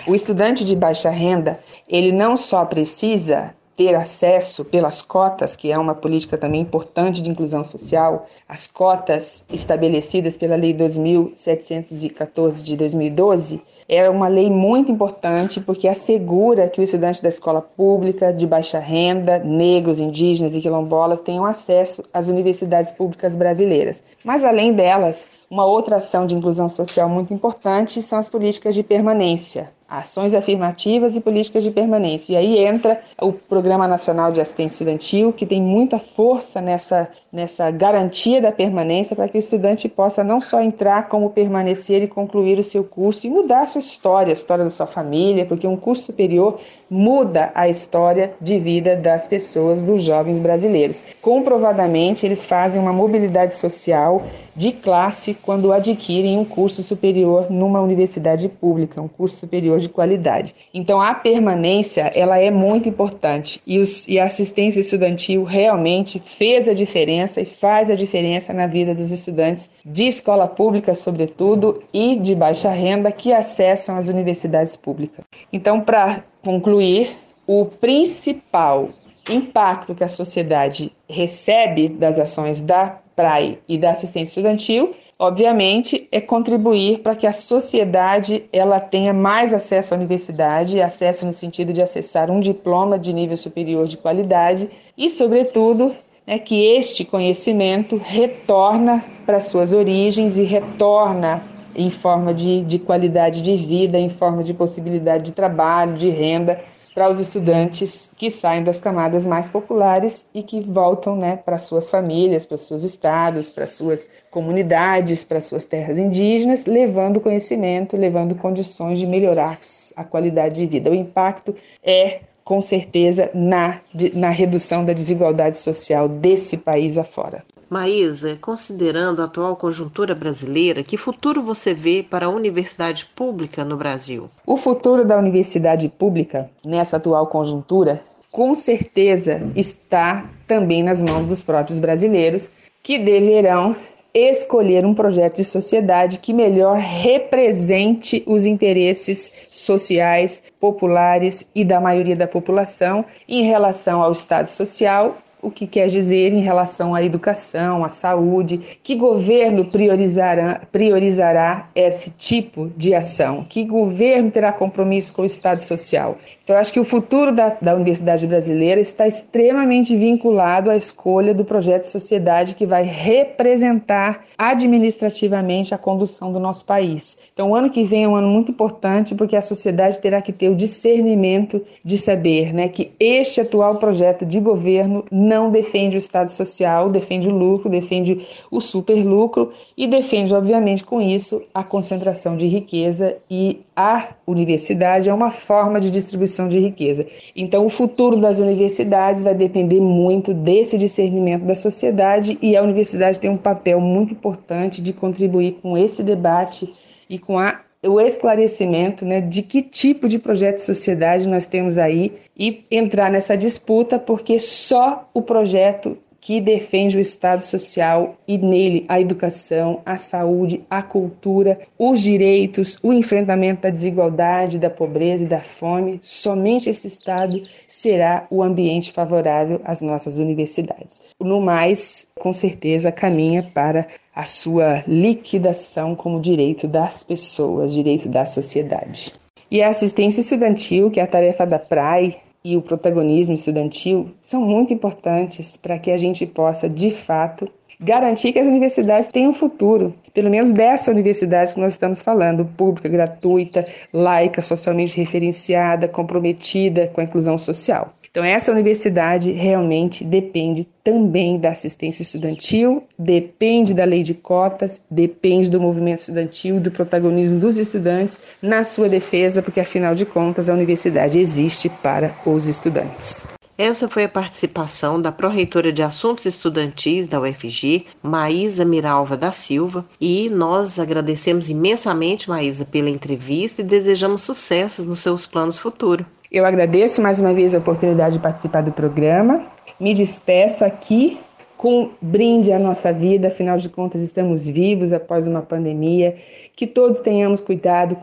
O 0.08 0.14
estudante 0.14 0.64
de 0.64 0.76
baixa 0.76 1.10
renda, 1.10 1.60
ele 1.88 2.12
não 2.12 2.38
só 2.38 2.64
precisa 2.66 3.56
ter 3.76 3.94
acesso 3.96 4.64
pelas 4.64 5.02
cotas, 5.02 5.56
que 5.56 5.72
é 5.72 5.78
uma 5.78 5.94
política 5.94 6.38
também 6.38 6.62
importante 6.62 7.22
de 7.22 7.30
inclusão 7.30 7.66
social, 7.66 8.26
as 8.48 8.68
cotas 8.68 9.44
estabelecidas 9.52 10.38
pela 10.38 10.56
Lei 10.56 10.74
2714 10.74 12.64
de 12.64 12.78
2012, 12.78 13.62
é 13.88 14.10
uma 14.10 14.28
lei 14.28 14.50
muito 14.50 14.92
importante 14.92 15.60
porque 15.60 15.88
assegura 15.88 16.70
que 16.70 16.80
o 16.80 16.84
estudante 16.84 17.22
da 17.22 17.30
escola 17.30 17.62
pública 17.62 18.34
de 18.34 18.48
baixa 18.48 18.80
renda, 18.80 19.38
negros, 19.40 20.00
indígenas 20.00 20.56
e 20.56 20.62
quilombolas 20.62 21.22
tenham 21.22 21.46
acesso 21.46 22.04
às 22.14 22.28
universidades 22.28 22.92
públicas 22.92 23.36
brasileiras. 23.36 24.04
Mas 24.24 24.44
além 24.44 24.74
delas, 24.74 25.28
uma 25.50 25.66
outra 25.66 25.98
ação 25.98 26.26
de 26.26 26.36
inclusão 26.36 26.68
social 26.68 27.08
muito 27.08 27.34
importante 27.34 28.02
são 28.02 28.18
as 28.18 28.28
políticas 28.28 28.74
de 28.74 28.82
permanência, 28.82 29.72
ações 29.88 30.34
afirmativas 30.34 31.16
e 31.16 31.22
políticas 31.22 31.64
de 31.64 31.70
permanência. 31.70 32.34
E 32.34 32.38
aí 32.38 32.58
entra 32.58 33.00
o 33.22 33.32
Programa 33.32 33.88
Nacional 33.88 34.32
de 34.32 34.42
Assistência 34.42 34.84
Estudantil, 34.84 35.32
que 35.32 35.46
tem 35.46 35.62
muita 35.62 36.00
força 36.00 36.60
nessa, 36.60 37.10
nessa 37.32 37.70
garantia 37.70 38.42
da 38.42 38.52
permanência 38.52 39.16
para 39.16 39.30
que 39.30 39.38
o 39.38 39.40
estudante 39.40 39.88
possa 39.88 40.24
não 40.24 40.40
só 40.40 40.62
entrar, 40.62 41.10
como 41.10 41.30
permanecer 41.30 42.02
e 42.02 42.08
concluir 42.08 42.58
o 42.58 42.64
seu 42.64 42.84
curso 42.84 43.28
e 43.28 43.30
mudar 43.30 43.62
a 43.62 43.66
sua 43.66 43.80
história, 43.80 44.32
a 44.32 44.34
história 44.34 44.64
da 44.64 44.72
sua 44.72 44.88
família, 44.88 45.46
porque 45.46 45.68
um 45.68 45.78
curso 45.78 46.06
superior 46.06 46.60
muda 46.96 47.52
a 47.54 47.68
história 47.68 48.34
de 48.40 48.58
vida 48.58 48.96
das 48.96 49.28
pessoas, 49.28 49.84
dos 49.84 50.02
jovens 50.02 50.40
brasileiros. 50.40 51.04
Comprovadamente, 51.22 52.26
eles 52.26 52.46
fazem 52.46 52.82
uma 52.82 52.94
mobilidade 52.94 53.54
social 53.54 54.24
de 54.56 54.72
classe 54.72 55.34
quando 55.34 55.74
adquirem 55.74 56.38
um 56.38 56.46
curso 56.46 56.82
superior 56.82 57.52
numa 57.52 57.82
universidade 57.82 58.48
pública, 58.48 59.02
um 59.02 59.08
curso 59.10 59.36
superior 59.36 59.80
de 59.80 59.90
qualidade. 59.90 60.56
Então, 60.74 61.02
a 61.02 61.14
permanência 61.14 62.10
ela 62.16 62.40
é 62.40 62.50
muito 62.50 62.88
importante 62.88 63.62
e, 63.68 63.78
os, 63.78 64.08
e 64.08 64.18
a 64.18 64.24
assistência 64.24 64.80
estudantil 64.80 65.44
realmente 65.44 66.20
fez 66.20 66.70
a 66.70 66.74
diferença 66.74 67.42
e 67.42 67.46
faz 67.46 67.90
a 67.90 67.96
diferença 67.96 68.54
na 68.54 68.66
vida 68.66 68.96
dos 68.96 69.12
estudantes 69.12 69.70
de 69.86 70.08
escola 70.08 70.48
pública, 70.48 70.96
sobretudo, 70.96 71.84
e 71.94 72.16
de 72.16 72.34
baixa 72.34 72.70
renda 72.70 73.12
que 73.12 73.34
acessam 73.34 73.98
as 73.98 74.08
universidades 74.08 74.78
públicas. 74.78 75.26
Então, 75.52 75.82
para 75.82 76.24
concluir, 76.46 77.18
o 77.48 77.66
principal 77.66 78.90
impacto 79.32 79.96
que 79.96 80.04
a 80.04 80.08
sociedade 80.08 80.92
recebe 81.10 81.90
das 81.90 82.20
ações 82.20 82.62
da 82.62 83.00
PRAE 83.16 83.58
e 83.68 83.80
da 83.80 83.92
assistência 83.92 84.40
estudantil, 84.40 84.94
obviamente, 85.18 86.08
é 86.12 86.22
contribuir 86.22 87.00
para 87.00 87.16
que 87.16 87.26
a 87.26 87.34
sociedade 87.34 88.44
ela 88.54 88.80
tenha 88.80 89.12
mais 89.12 89.54
acesso 89.56 89.96
à 89.96 89.98
universidade, 89.98 90.80
acesso 90.80 91.26
no 91.26 91.34
sentido 91.34 91.74
de 91.74 91.82
acessar 91.82 92.30
um 92.30 92.40
diploma 92.40 93.00
de 93.00 93.12
nível 93.12 93.38
superior 93.38 93.88
de 93.88 93.98
qualidade 93.98 94.70
e, 94.96 95.10
sobretudo, 95.10 95.96
né, 96.28 96.38
que 96.38 96.64
este 96.76 97.04
conhecimento 97.04 97.98
retorna 97.98 99.04
para 99.26 99.40
suas 99.40 99.74
origens 99.74 100.38
e 100.38 100.44
retorna 100.44 101.55
em 101.76 101.90
forma 101.90 102.34
de, 102.34 102.64
de 102.64 102.80
qualidade 102.80 103.42
de 103.42 103.56
vida, 103.58 103.98
em 103.98 104.10
forma 104.10 104.44
de 104.44 104.54
possibilidade 104.54 105.26
de 105.26 105.32
trabalho, 105.32 105.96
de 105.96 106.10
renda 106.10 106.60
para 106.96 107.10
os 107.10 107.20
estudantes 107.20 108.10
que 108.16 108.32
saem 108.32 108.64
das 108.64 108.80
camadas 108.80 109.26
mais 109.26 109.50
populares 109.50 110.30
e 110.34 110.42
que 110.42 110.62
voltam 110.62 111.18
né, 111.18 111.36
para 111.36 111.58
suas 111.58 111.90
famílias, 111.90 112.46
para 112.46 112.56
seus 112.56 112.84
estados, 112.84 113.52
para 113.52 113.68
suas 113.68 114.10
comunidades, 114.32 115.22
para 115.22 115.42
suas 115.42 115.66
terras 115.66 116.00
indígenas, 116.00 116.66
levando 116.66 117.20
conhecimento, 117.20 117.98
levando 117.98 118.34
condições 118.36 118.98
de 118.98 119.06
melhorar 119.06 119.60
a 119.98 120.06
qualidade 120.06 120.56
de 120.56 120.66
vida. 120.66 120.90
O 120.90 120.96
impacto 120.96 121.54
é 121.84 122.22
com 122.46 122.62
certeza 122.62 123.30
na, 123.34 123.82
na 124.14 124.30
redução 124.30 124.86
da 124.86 124.94
desigualdade 124.94 125.58
social 125.58 126.08
desse 126.08 126.56
país 126.56 126.98
afora. 126.98 127.44
Maísa, 127.76 128.38
considerando 128.40 129.22
a 129.22 129.26
atual 129.26 129.54
conjuntura 129.58 130.16
brasileira, 130.16 130.82
que 130.82 130.96
futuro 130.96 131.42
você 131.42 131.74
vê 131.74 132.02
para 132.02 132.28
a 132.28 132.30
universidade 132.30 133.06
pública 133.08 133.66
no 133.66 133.76
Brasil? 133.76 134.30
O 134.46 134.56
futuro 134.56 135.04
da 135.04 135.18
universidade 135.18 135.90
pública, 135.90 136.50
nessa 136.64 136.96
atual 136.96 137.28
conjuntura, 137.28 138.02
com 138.32 138.56
certeza 138.56 139.42
está 139.58 140.24
também 140.48 140.84
nas 140.84 141.02
mãos 141.02 141.26
dos 141.26 141.44
próprios 141.44 141.78
brasileiros, 141.78 142.50
que 142.82 142.98
deverão 142.98 143.76
escolher 144.14 144.86
um 144.86 144.94
projeto 144.94 145.36
de 145.36 145.44
sociedade 145.44 146.20
que 146.20 146.32
melhor 146.32 146.78
represente 146.78 148.24
os 148.26 148.46
interesses 148.46 149.30
sociais, 149.52 150.42
populares 150.62 151.52
e 151.54 151.66
da 151.66 151.82
maioria 151.82 152.16
da 152.16 152.26
população 152.26 153.04
em 153.28 153.44
relação 153.44 154.02
ao 154.02 154.14
Estado 154.14 154.48
social 154.48 155.18
o 155.46 155.52
que 155.52 155.68
quer 155.68 155.88
dizer 155.88 156.34
em 156.34 156.42
relação 156.42 156.96
à 156.96 157.04
educação, 157.04 157.86
à 157.86 157.90
saúde, 157.90 158.60
que 158.82 158.96
governo 158.96 159.66
priorizará, 159.66 160.62
priorizará 160.72 161.70
esse 161.76 162.10
tipo 162.10 162.72
de 162.76 162.96
ação, 162.96 163.46
que 163.48 163.64
governo 163.64 164.32
terá 164.32 164.52
compromisso 164.52 165.14
com 165.14 165.22
o 165.22 165.26
Estado 165.26 165.62
social. 165.62 166.18
Então, 166.46 166.56
acho 166.58 166.72
que 166.72 166.80
o 166.80 166.86
futuro 166.86 167.32
da, 167.32 167.58
da 167.60 167.74
Universidade 167.74 168.28
Brasileira 168.28 168.80
está 168.80 169.08
extremamente 169.08 169.96
vinculado 169.96 170.70
à 170.70 170.76
escolha 170.76 171.34
do 171.34 171.44
projeto 171.44 171.82
de 171.82 171.88
sociedade 171.88 172.54
que 172.54 172.68
vai 172.68 172.84
representar 172.84 174.24
administrativamente 174.38 175.74
a 175.74 175.78
condução 175.78 176.32
do 176.32 176.40
nosso 176.40 176.64
país. 176.64 177.18
Então, 177.34 177.50
o 177.50 177.56
ano 177.56 177.72
que 177.72 177.84
vem 177.84 178.04
é 178.04 178.08
um 178.08 178.16
ano 178.16 178.28
muito 178.28 178.52
importante 178.52 179.16
porque 179.16 179.36
a 179.36 179.42
sociedade 179.42 179.98
terá 179.98 180.22
que 180.22 180.32
ter 180.32 180.50
o 180.50 180.56
discernimento 180.56 181.60
de 181.84 181.98
saber 181.98 182.54
né, 182.54 182.70
que 182.70 182.92
este 183.00 183.42
atual 183.42 183.78
projeto 183.78 184.24
de 184.24 184.40
governo 184.40 185.04
não 185.12 185.35
defende 185.52 185.96
o 185.96 186.00
Estado 186.00 186.30
social, 186.30 186.90
defende 186.90 187.28
o 187.28 187.36
lucro, 187.36 187.70
defende 187.70 188.28
o 188.50 188.60
superlucro 188.62 189.52
e 189.78 189.88
defende, 189.88 190.34
obviamente, 190.34 190.84
com 190.84 191.02
isso, 191.02 191.42
a 191.54 191.64
concentração 191.64 192.36
de 192.38 192.48
riqueza 192.48 193.18
e 193.30 193.62
a 193.76 194.10
universidade 194.26 195.10
é 195.10 195.14
uma 195.14 195.32
forma 195.32 195.80
de 195.80 195.92
distribuição 195.92 196.48
de 196.48 196.60
riqueza. 196.60 197.06
Então, 197.36 197.66
o 197.66 197.70
futuro 197.70 198.18
das 198.18 198.40
universidades 198.40 199.24
vai 199.24 199.36
depender 199.36 199.82
muito 199.82 200.34
desse 200.34 200.78
discernimento 200.78 201.44
da 201.44 201.56
sociedade 201.56 202.38
e 202.42 202.56
a 202.56 202.64
universidade 202.64 203.20
tem 203.20 203.30
um 203.30 203.38
papel 203.38 203.80
muito 203.82 204.14
importante 204.14 204.82
de 204.82 204.94
contribuir 204.94 205.60
com 205.62 205.78
esse 205.78 206.02
debate 206.02 206.72
e 207.10 207.20
com 207.20 207.38
a 207.38 207.65
o 207.88 208.00
esclarecimento 208.00 209.06
né, 209.06 209.22
de 209.22 209.42
que 209.42 209.62
tipo 209.62 210.08
de 210.08 210.20
projeto 210.20 210.56
de 210.56 210.64
sociedade 210.64 211.28
nós 211.28 211.46
temos 211.46 211.78
aí 211.78 212.14
e 212.38 212.66
entrar 212.70 213.12
nessa 213.12 213.38
disputa, 213.38 214.00
porque 214.00 214.40
só 214.40 215.10
o 215.14 215.22
projeto 215.22 215.98
que 216.26 216.42
defende 216.42 216.98
o 216.98 217.00
Estado 217.00 217.44
social 217.44 218.16
e 218.28 218.36
nele 218.36 218.84
a 218.88 219.00
educação, 219.00 219.84
a 219.86 219.96
saúde, 219.96 220.66
a 220.68 220.82
cultura, 220.82 221.60
os 221.78 222.02
direitos, 222.02 222.80
o 222.82 222.92
enfrentamento 222.92 223.62
da 223.62 223.70
desigualdade, 223.70 224.58
da 224.58 224.68
pobreza 224.68 225.24
e 225.24 225.28
da 225.28 225.42
fome. 225.42 226.00
Somente 226.02 226.68
esse 226.68 226.88
Estado 226.88 227.40
será 227.68 228.26
o 228.32 228.42
ambiente 228.42 228.92
favorável 228.92 229.62
às 229.64 229.82
nossas 229.82 230.18
universidades. 230.18 231.04
No 231.22 231.40
mais, 231.40 232.08
com 232.18 232.34
certeza, 232.34 232.92
caminha 232.92 233.44
para 233.54 233.88
a 234.16 234.24
sua 234.24 234.84
liquidação 234.88 235.94
como 235.94 236.20
direito 236.20 236.68
das 236.68 237.04
pessoas, 237.04 237.72
direito 237.72 238.10
da 238.10 238.26
sociedade. 238.26 239.14
E 239.52 239.62
a 239.62 239.70
assistência 239.70 240.22
estudantil, 240.22 240.90
que 240.90 241.00
é 241.00 241.04
a 241.04 241.08
tarefa 241.08 241.46
da 241.46 241.60
PRAE, 241.60 242.18
e 242.46 242.56
o 242.56 242.62
protagonismo 242.62 243.34
estudantil 243.34 244.12
são 244.22 244.40
muito 244.40 244.72
importantes 244.72 245.58
para 245.58 245.80
que 245.80 245.90
a 245.90 245.98
gente 245.98 246.28
possa, 246.28 246.70
de 246.70 246.92
fato, 246.92 247.50
garantir 247.82 248.32
que 248.32 248.38
as 248.38 248.46
universidades 248.46 249.10
tenham 249.10 249.34
futuro, 249.34 249.96
pelo 250.14 250.30
menos 250.30 250.52
dessa 250.52 250.92
universidade 250.92 251.56
que 251.56 251.60
nós 251.60 251.74
estamos 251.74 252.04
falando, 252.04 252.46
pública, 252.46 252.88
gratuita, 252.88 253.68
laica, 253.92 254.44
socialmente 254.44 254.96
referenciada, 254.96 255.88
comprometida 255.88 256.88
com 256.94 257.02
a 257.02 257.04
inclusão 257.04 257.36
social. 257.36 257.92
Então, 258.16 258.24
essa 258.24 258.50
universidade 258.50 259.30
realmente 259.32 260.06
depende 260.06 260.66
também 260.82 261.38
da 261.38 261.50
assistência 261.50 262.02
estudantil, 262.02 262.82
depende 262.98 263.74
da 263.74 263.84
lei 263.84 264.04
de 264.04 264.14
cotas, 264.14 264.86
depende 264.90 265.50
do 265.50 265.60
movimento 265.60 266.00
estudantil, 266.00 266.62
do 266.62 266.72
protagonismo 266.72 267.38
dos 267.38 267.58
estudantes 267.58 268.22
na 268.42 268.64
sua 268.64 268.88
defesa, 268.88 269.42
porque 269.42 269.60
afinal 269.60 269.94
de 269.94 270.06
contas 270.06 270.50
a 270.50 270.54
universidade 270.54 271.20
existe 271.20 271.68
para 271.68 272.16
os 272.26 272.48
estudantes. 272.48 273.28
Essa 273.58 273.90
foi 273.90 274.06
a 274.06 274.10
participação 274.10 275.02
da 275.02 275.12
pró-reitora 275.12 275.74
de 275.74 275.84
Assuntos 275.84 276.26
Estudantis 276.26 277.08
da 277.08 277.20
UFG, 277.20 277.86
Maísa 278.02 278.64
Miralva 278.64 279.18
da 279.18 279.34
Silva, 279.34 279.86
e 280.00 280.30
nós 280.30 280.80
agradecemos 280.80 281.50
imensamente, 281.50 282.30
Maísa, 282.30 282.64
pela 282.64 282.90
entrevista 282.90 283.62
e 283.62 283.66
desejamos 283.66 284.22
sucessos 284.22 284.86
nos 284.86 285.00
seus 285.02 285.28
planos 285.28 285.60
futuros. 285.60 286.06
Eu 286.36 286.46
agradeço 286.46 287.02
mais 287.02 287.22
uma 287.22 287.32
vez 287.32 287.56
a 287.56 287.60
oportunidade 287.60 288.18
de 288.18 288.22
participar 288.22 288.62
do 288.62 288.70
programa. 288.70 289.46
Me 289.80 289.94
despeço 289.94 290.66
aqui 290.66 291.18
com 291.66 291.90
brinde 292.00 292.52
à 292.52 292.60
nossa 292.60 292.94
vida, 292.94 293.30
afinal 293.30 293.58
de 293.58 293.70
contas 293.70 294.00
estamos 294.04 294.48
vivos 294.48 294.94
após 294.94 295.26
uma 295.26 295.42
pandemia. 295.42 296.16
Que 296.56 296.68
todos 296.68 297.00
tenhamos 297.00 297.42
cuidado, 297.42 297.98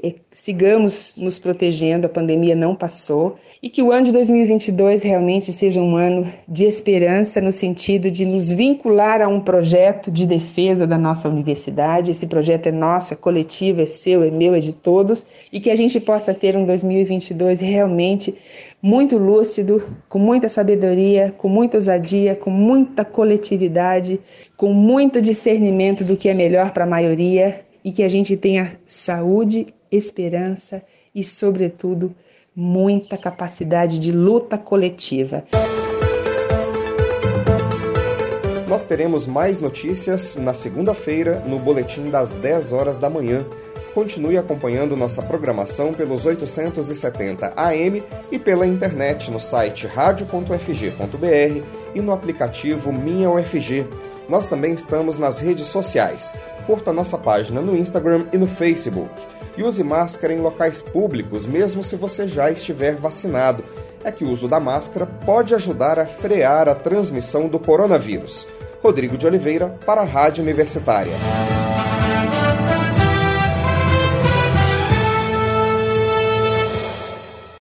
eh, 0.00 0.14
sigamos 0.30 1.16
nos 1.16 1.36
protegendo, 1.36 2.06
a 2.06 2.08
pandemia 2.08 2.54
não 2.54 2.76
passou, 2.76 3.36
e 3.60 3.68
que 3.68 3.82
o 3.82 3.90
ano 3.90 4.06
de 4.06 4.12
2022 4.12 5.02
realmente 5.02 5.52
seja 5.52 5.82
um 5.82 5.96
ano 5.96 6.32
de 6.46 6.64
esperança 6.64 7.40
no 7.40 7.50
sentido 7.50 8.12
de 8.12 8.24
nos 8.24 8.52
vincular 8.52 9.20
a 9.20 9.26
um 9.26 9.40
projeto 9.40 10.08
de 10.08 10.24
defesa 10.24 10.86
da 10.86 10.96
nossa 10.96 11.28
universidade. 11.28 12.12
Esse 12.12 12.28
projeto 12.28 12.68
é 12.68 12.72
nosso, 12.72 13.12
é 13.12 13.16
coletivo, 13.16 13.82
é 13.82 13.86
seu, 13.86 14.22
é 14.22 14.30
meu, 14.30 14.54
é 14.54 14.60
de 14.60 14.72
todos, 14.72 15.26
e 15.52 15.60
que 15.60 15.68
a 15.68 15.74
gente 15.74 15.98
possa 15.98 16.32
ter 16.32 16.56
um 16.56 16.64
2022 16.64 17.60
realmente 17.60 18.36
muito 18.82 19.18
lúcido, 19.18 19.82
com 20.08 20.18
muita 20.18 20.48
sabedoria, 20.48 21.34
com 21.36 21.48
muita 21.48 21.76
ousadia, 21.76 22.34
com 22.34 22.50
muita 22.50 23.04
coletividade, 23.04 24.20
com 24.56 24.72
muito 24.72 25.20
discernimento 25.20 26.04
do 26.04 26.16
que 26.16 26.28
é 26.28 26.34
melhor 26.34 26.70
para 26.70 26.84
a 26.84 26.88
maioria 26.88 27.60
e 27.84 27.92
que 27.92 28.02
a 28.02 28.08
gente 28.08 28.36
tenha 28.36 28.72
saúde, 28.86 29.66
esperança 29.90 30.82
e, 31.14 31.22
sobretudo, 31.22 32.14
muita 32.54 33.16
capacidade 33.16 33.98
de 33.98 34.12
luta 34.12 34.56
coletiva. 34.56 35.44
Nós 38.68 38.84
teremos 38.84 39.26
mais 39.26 39.58
notícias 39.58 40.36
na 40.36 40.54
segunda-feira 40.54 41.40
no 41.40 41.58
boletim 41.58 42.04
das 42.04 42.30
10 42.30 42.72
horas 42.72 42.96
da 42.96 43.10
manhã. 43.10 43.44
Continue 43.94 44.38
acompanhando 44.38 44.96
nossa 44.96 45.20
programação 45.20 45.92
pelos 45.92 46.24
870 46.24 47.52
AM 47.56 48.02
e 48.30 48.38
pela 48.38 48.66
internet 48.66 49.30
no 49.30 49.40
site 49.40 49.86
radio.fg.br 49.86 51.64
e 51.94 52.00
no 52.00 52.12
aplicativo 52.12 52.92
Minha 52.92 53.30
UFG. 53.30 53.86
Nós 54.28 54.46
também 54.46 54.74
estamos 54.74 55.18
nas 55.18 55.40
redes 55.40 55.66
sociais. 55.66 56.34
Curta 56.66 56.92
nossa 56.92 57.18
página 57.18 57.60
no 57.60 57.76
Instagram 57.76 58.26
e 58.32 58.38
no 58.38 58.46
Facebook. 58.46 59.10
E 59.56 59.62
use 59.64 59.82
máscara 59.82 60.32
em 60.32 60.38
locais 60.38 60.80
públicos, 60.80 61.44
mesmo 61.44 61.82
se 61.82 61.96
você 61.96 62.28
já 62.28 62.48
estiver 62.48 62.94
vacinado. 62.94 63.64
É 64.04 64.12
que 64.12 64.24
o 64.24 64.30
uso 64.30 64.46
da 64.46 64.60
máscara 64.60 65.04
pode 65.04 65.52
ajudar 65.52 65.98
a 65.98 66.06
frear 66.06 66.68
a 66.68 66.76
transmissão 66.76 67.48
do 67.48 67.58
coronavírus. 67.58 68.46
Rodrigo 68.80 69.18
de 69.18 69.26
Oliveira, 69.26 69.76
para 69.84 70.02
a 70.02 70.04
Rádio 70.04 70.42
Universitária. 70.44 71.12